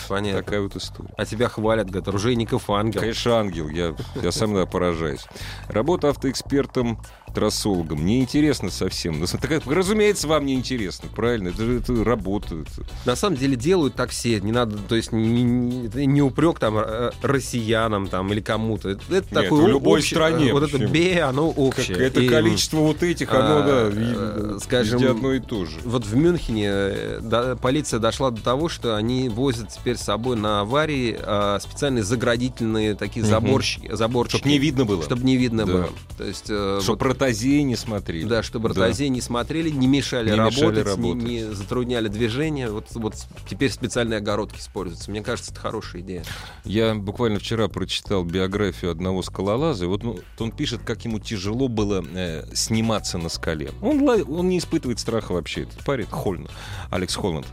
понятно. 0.08 0.44
Такая 0.44 0.62
вот 0.62 0.76
история. 0.76 1.14
А 1.18 1.26
тебя 1.26 1.50
хвалят, 1.50 1.90
говорят, 1.90 2.08
оружейников 2.08 2.70
ангел. 2.70 3.02
Конечно, 3.02 3.40
ангел, 3.40 3.70
я, 3.70 3.96
я 4.22 4.32
сам 4.32 4.68
поражаюсь. 4.68 5.26
Работа 5.68 6.10
автоэкспертом, 6.10 7.00
трассологом. 7.36 8.06
Неинтересно 8.06 8.72
совсем. 8.72 9.20
Ну, 9.20 9.26
так, 9.28 9.62
разумеется, 9.68 10.28
вам 10.28 10.46
не 10.46 10.56
интересно, 10.56 11.10
правильно? 11.16 11.50
Это, 11.50 11.64
же- 11.64 11.80
это 11.80 12.04
работа. 12.04 12.56
это- 12.56 12.88
На 13.06 13.16
самом 13.16 13.38
деле 13.38 13.56
делают 13.56 13.96
так 13.96 14.10
все. 14.10 14.40
Не 14.42 14.52
надо, 14.52 14.78
то 14.78 14.96
есть 14.96 15.12
не, 15.12 15.44
не, 15.44 16.06
не 16.06 16.22
упрек 16.22 16.58
там 16.60 16.78
э, 16.78 17.12
россиянам 17.22 18.08
там 18.08 18.32
или 18.32 18.40
кому-то. 18.42 18.90
Это, 18.90 19.02
Нет, 19.10 19.28
такое 19.30 19.64
в 19.66 19.68
любой 19.68 20.02
стране, 20.02 20.50
э, 20.50 20.54
Вот 20.54 20.64
это 20.64 20.78
бе, 20.88 21.22
оно 21.22 21.50
Как 21.50 21.60
общее. 21.60 21.98
это 21.98 22.22
И, 22.22 22.28
количество 22.28 22.78
вот 22.78 23.04
этих, 23.04 23.32
оно, 23.32 23.58
а, 23.60 23.62
да, 23.64 23.90
э, 23.94 24.58
скажем, 24.64 25.00
везде 25.00 25.12
одно 25.12 25.34
и 25.34 25.40
то 25.40 25.66
же. 25.66 25.78
Вот 25.84 26.06
в 26.06 26.16
Мюнхене 26.16 27.20
да, 27.22 27.56
полиция 27.56 28.00
дошла 28.00 28.32
до 28.32 28.42
того, 28.42 28.70
что 28.70 28.96
они 28.96 29.30
возят 29.30 29.70
теперь 29.70 29.98
с 29.98 30.02
собой 30.02 30.38
на 30.38 30.62
аварии 30.62 31.18
а, 31.22 31.60
специальные 31.60 32.04
заградительные 32.04 32.96
такие 32.96 33.26
заборщики, 33.26 33.94
заборчики. 33.94 34.38
Чтоб 34.38 34.46
не 34.48 34.58
видно 34.58 34.86
было. 34.86 35.04
Чтобы 35.04 35.24
не 35.24 35.38
видно 35.38 35.66
Да. 35.66 35.74
было. 35.74 35.90
То 36.18 36.24
есть, 36.24 36.46
э, 36.50 36.80
Чтоб 36.82 36.94
вот- 36.96 37.00
протазеи 37.26 37.62
не 37.62 37.76
смотрели. 37.76 38.26
Да, 38.26 38.44
чтобы 38.44 38.70
Да. 38.70 38.82
ротозеи 38.82 39.08
не 39.08 39.22
смотрели, 39.22 39.70
не 39.70 39.88
мешали, 39.88 40.30
Не 40.30 40.36
работать, 40.36 40.58
мешали 40.62 40.76
не- 40.78 40.84
работать. 40.84 41.24
Не, 41.24 41.44
затрудняли 41.54 42.08
движение. 42.08 42.70
Вот, 42.70 42.88
вот 42.94 43.16
теперь 43.50 43.72
специальные 43.72 44.18
огородки 44.18 44.60
используются. 44.60 45.12
Мне 45.12 45.22
кажется, 45.22 45.52
это 45.52 45.60
хорошая 45.60 46.02
идея. 46.02 46.24
Я 46.64 46.94
буквально 46.96 47.40
вчера 47.40 47.68
прочитал 47.68 48.24
биографию 48.24 48.92
одного 48.92 49.22
скалолаза, 49.24 49.86
и 49.86 49.88
вот 49.88 50.04
ну, 50.04 50.20
он 50.40 50.52
пишет, 50.52 50.82
как 50.86 51.04
ему 51.06 51.20
тяжело 51.20 51.68
было 51.68 52.04
э, 52.14 52.46
сниматься 52.54 53.18
на 53.18 53.30
скале. 53.30 53.72
Он, 53.82 54.08
он 54.10 54.50
не 54.50 54.58
испытывает 54.60 55.00
страха 55.00 55.34
вообще. 55.34 55.64
Этот 55.64 55.84
парень 55.84 56.08
Хольн, 56.08 56.48
Алекс 56.92 57.16
Холланд. 57.16 57.48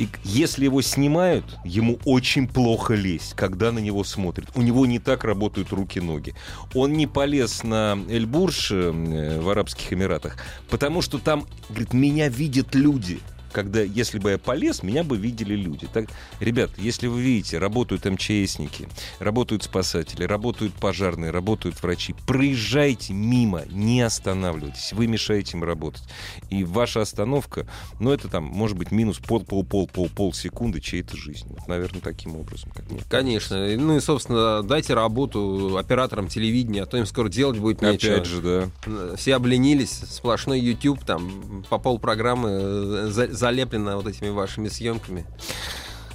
И 0.00 0.08
если 0.24 0.64
его 0.64 0.80
снимают, 0.80 1.44
ему 1.62 1.98
очень 2.06 2.48
плохо 2.48 2.94
лезть, 2.94 3.34
когда 3.34 3.70
на 3.70 3.80
него 3.80 4.02
смотрят. 4.02 4.48
У 4.54 4.62
него 4.62 4.86
не 4.86 4.98
так 4.98 5.24
работают 5.24 5.72
руки-ноги. 5.72 6.34
Он 6.72 6.94
не 6.94 7.06
полез 7.06 7.62
на 7.64 7.98
Эльбурж 8.08 8.72
э, 8.72 9.38
в 9.40 9.50
Арабских 9.50 9.92
Эмиратах, 9.92 10.38
потому 10.70 11.02
что 11.02 11.18
там, 11.18 11.46
говорит, 11.68 11.92
меня 11.92 12.30
видят 12.30 12.74
люди. 12.74 13.20
Когда, 13.52 13.80
если 13.82 14.18
бы 14.18 14.30
я 14.32 14.38
полез, 14.38 14.82
меня 14.82 15.04
бы 15.04 15.16
видели 15.16 15.54
люди. 15.54 15.86
Так, 15.92 16.06
ребят, 16.40 16.70
если 16.78 17.06
вы 17.06 17.20
видите, 17.20 17.58
работают 17.58 18.04
МЧСники, 18.04 18.88
работают 19.18 19.62
спасатели, 19.62 20.24
работают 20.24 20.74
пожарные, 20.74 21.30
работают 21.30 21.82
врачи, 21.82 22.14
проезжайте 22.26 23.12
мимо, 23.12 23.62
не 23.70 24.00
останавливайтесь. 24.02 24.92
Вы 24.92 25.06
мешаете 25.06 25.56
им 25.56 25.64
работать. 25.64 26.02
И 26.50 26.64
ваша 26.64 27.00
остановка, 27.02 27.66
ну, 27.98 28.12
это 28.12 28.28
там, 28.28 28.44
может 28.44 28.76
быть, 28.76 28.90
минус 28.90 29.18
пол-пол-пол-пол-пол 29.18 30.32
секунды 30.32 30.80
чьей-то 30.80 31.16
жизни. 31.16 31.50
Вот, 31.58 31.68
наверное, 31.68 32.00
таким 32.00 32.36
образом, 32.36 32.70
как 32.74 32.90
мне 32.90 33.00
Конечно. 33.08 33.66
Ну 33.76 33.96
и, 33.96 34.00
собственно, 34.00 34.62
дайте 34.62 34.94
работу 34.94 35.76
операторам 35.76 36.28
телевидения, 36.28 36.82
а 36.82 36.86
то 36.86 36.96
им 36.96 37.06
скоро 37.06 37.28
делать 37.28 37.58
будет 37.58 37.82
нечего. 37.82 38.14
Опять 38.14 38.26
же, 38.26 38.40
да. 38.40 39.16
Все 39.16 39.34
обленились, 39.36 39.90
сплошной 39.90 40.60
YouTube, 40.60 41.04
там 41.04 41.64
по 41.68 41.78
пол 41.78 41.98
программы 41.98 42.48
э, 42.50 43.06
за- 43.10 43.32
залеплено 43.40 43.96
вот 43.96 44.06
этими 44.06 44.28
вашими 44.28 44.68
съемками. 44.68 45.26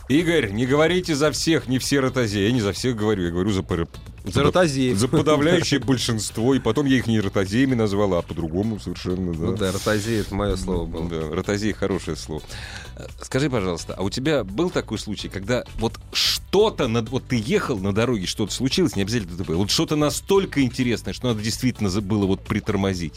Игорь, 0.08 0.52
не 0.52 0.68
говорите 0.68 1.16
за 1.16 1.32
всех, 1.32 1.68
не 1.68 1.80
все 1.80 2.00
ротозеи. 2.00 2.44
Я 2.46 2.52
не 2.52 2.62
за 2.62 2.74
всех 2.74 2.96
говорю, 2.96 3.24
я 3.24 3.32
говорю 3.32 3.50
за, 3.50 3.64
пар- 3.64 3.88
За 4.24 4.44
ротозеев. 4.44 4.96
за 5.00 5.08
подавляющее 5.08 5.80
большинство. 5.86 6.54
И 6.54 6.60
потом 6.60 6.86
я 6.86 6.98
их 6.98 7.08
не 7.08 7.20
ротозеями 7.20 7.74
назвала, 7.74 8.20
а 8.20 8.22
по-другому 8.22 8.80
совершенно, 8.80 9.34
да. 9.34 9.40
Ну 9.48 9.58
да, 9.58 9.72
ротозеи, 9.72 10.20
это 10.20 10.36
мое 10.36 10.56
слово 10.58 10.86
было. 10.86 11.10
Да, 11.10 11.36
ротозей 11.36 11.74
хорошее 11.74 12.16
слово. 12.18 12.44
Скажи, 13.20 13.50
пожалуйста, 13.50 13.96
а 13.98 14.04
у 14.04 14.12
тебя 14.12 14.44
был 14.44 14.70
такой 14.70 15.00
случай, 15.00 15.28
когда 15.28 15.64
вот 15.78 16.00
что-то, 16.14 16.88
над- 16.88 17.10
вот 17.10 17.28
ты 17.28 17.42
ехал 17.44 17.80
на 17.80 17.92
дороге, 17.92 18.28
что-то 18.28 18.54
случилось, 18.54 18.96
не 18.96 19.02
обязательно 19.02 19.36
ДТП, 19.36 19.50
вот 19.56 19.72
что-то 19.72 19.96
настолько 19.96 20.62
интересное, 20.62 21.14
что 21.14 21.30
надо 21.30 21.42
действительно 21.42 21.90
было 22.02 22.28
вот 22.28 22.42
притормозить? 22.46 23.16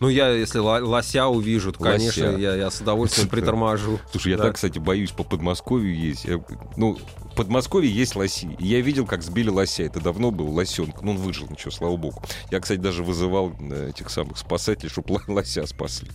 Ну, 0.00 0.08
я, 0.08 0.28
если 0.30 0.58
лося 0.58 1.26
увижу, 1.28 1.72
то, 1.72 1.80
Лося. 1.82 1.92
конечно, 1.96 2.24
я, 2.36 2.56
я 2.56 2.70
с 2.70 2.80
удовольствием 2.80 3.28
приторможу. 3.30 4.00
Слушай, 4.10 4.32
я 4.32 4.36
Да. 4.36 4.44
так, 4.44 4.56
кстати, 4.56 4.78
боюсь 4.78 5.12
по 5.12 5.22
Подмосковью 5.24 5.96
есть. 5.96 6.24
Я- 6.24 6.44
ну, 6.76 6.98
в 7.32 7.36
Подмосковье 7.36 7.90
есть 7.90 8.14
лоси. 8.16 8.56
И 8.58 8.66
Я 8.66 8.80
видел, 8.80 9.06
как 9.06 9.22
сбили 9.22 9.48
лося. 9.48 9.82
Это 9.84 10.00
давно 10.00 10.30
был 10.30 10.50
лосенок. 10.50 11.00
Ну, 11.02 11.12
он 11.12 11.16
выжил, 11.18 11.48
ничего, 11.48 11.70
слава 11.70 11.96
богу. 11.96 12.22
Я, 12.50 12.60
кстати, 12.60 12.78
даже 12.80 13.02
вызывал 13.02 13.52
э, 13.60 13.90
этих 13.90 14.10
самых 14.10 14.36
спасателей, 14.38 14.90
чтобы 14.90 15.20
лося 15.28 15.64
спасли. 15.66 16.10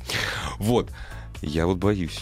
Вот. 0.59 0.89
Я 1.41 1.65
вот 1.65 1.77
боюсь. 1.77 2.19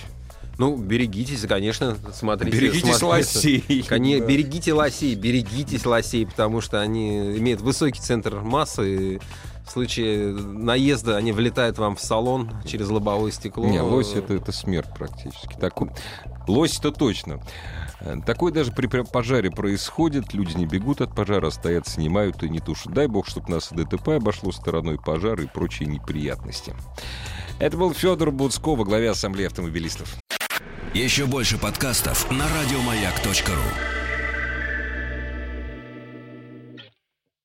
Ну, 0.60 0.76
берегитесь, 0.76 1.42
конечно, 1.42 1.98
смотрите. 2.14 2.58
Берегитесь 2.58 2.96
смотрите. 2.96 3.06
лосей. 3.06 3.86
Коне- 3.88 4.20
Да. 4.20 4.26
Берегите 4.26 4.74
лосей, 4.74 5.14
берегитесь 5.16 5.86
лосей, 5.86 6.26
потому 6.26 6.62
что 6.62 6.82
они 6.82 7.38
имеют 7.38 7.62
высокий 7.62 8.00
центр 8.02 8.36
массы. 8.42 9.16
И 9.16 9.20
в 9.68 9.72
случае 9.72 10.34
наезда 10.34 11.18
они 11.18 11.32
влетают 11.32 11.78
вам 11.78 11.96
в 11.96 12.02
салон 12.02 12.52
через 12.66 12.90
лобовое 12.90 13.32
стекло. 13.32 13.66
Не, 13.66 13.82
лось 13.82 14.14
это, 14.14 14.34
это 14.34 14.52
смерть 14.52 14.90
практически. 14.98 15.56
Такой... 15.60 15.90
Лось-то 16.48 16.92
точно. 16.92 17.42
Э, 18.00 18.16
Такое 18.26 18.54
даже 18.54 18.72
при 18.72 18.88
пр- 18.88 19.04
пожаре 19.06 19.52
происходит. 19.52 20.34
Люди 20.34 20.56
не 20.56 20.66
бегут 20.66 21.02
от 21.02 21.14
пожара, 21.14 21.50
стоят, 21.50 21.88
снимают 21.88 22.42
и 22.44 22.50
не 22.50 22.60
тушат. 22.60 22.94
Дай 22.94 23.08
бог, 23.08 23.28
чтобы 23.28 23.50
нас 23.52 23.70
ДТП 23.72 24.10
обошло 24.10 24.52
стороной 24.52 24.98
пожар 24.98 25.40
и 25.42 25.48
прочие 25.48 25.90
неприятности. 25.90 26.74
Это 27.60 27.76
был 27.76 27.94
Федор 27.94 28.32
Буцко 28.32 28.76
во 28.76 28.86
главе 28.86 29.10
Ассамблеи 29.10 29.48
автомобилистов. 29.48 30.16
Еще 30.94 31.26
больше 31.26 31.58
подкастов 31.58 32.32
на 32.32 32.46
радиомаяк.ру. 32.48 33.97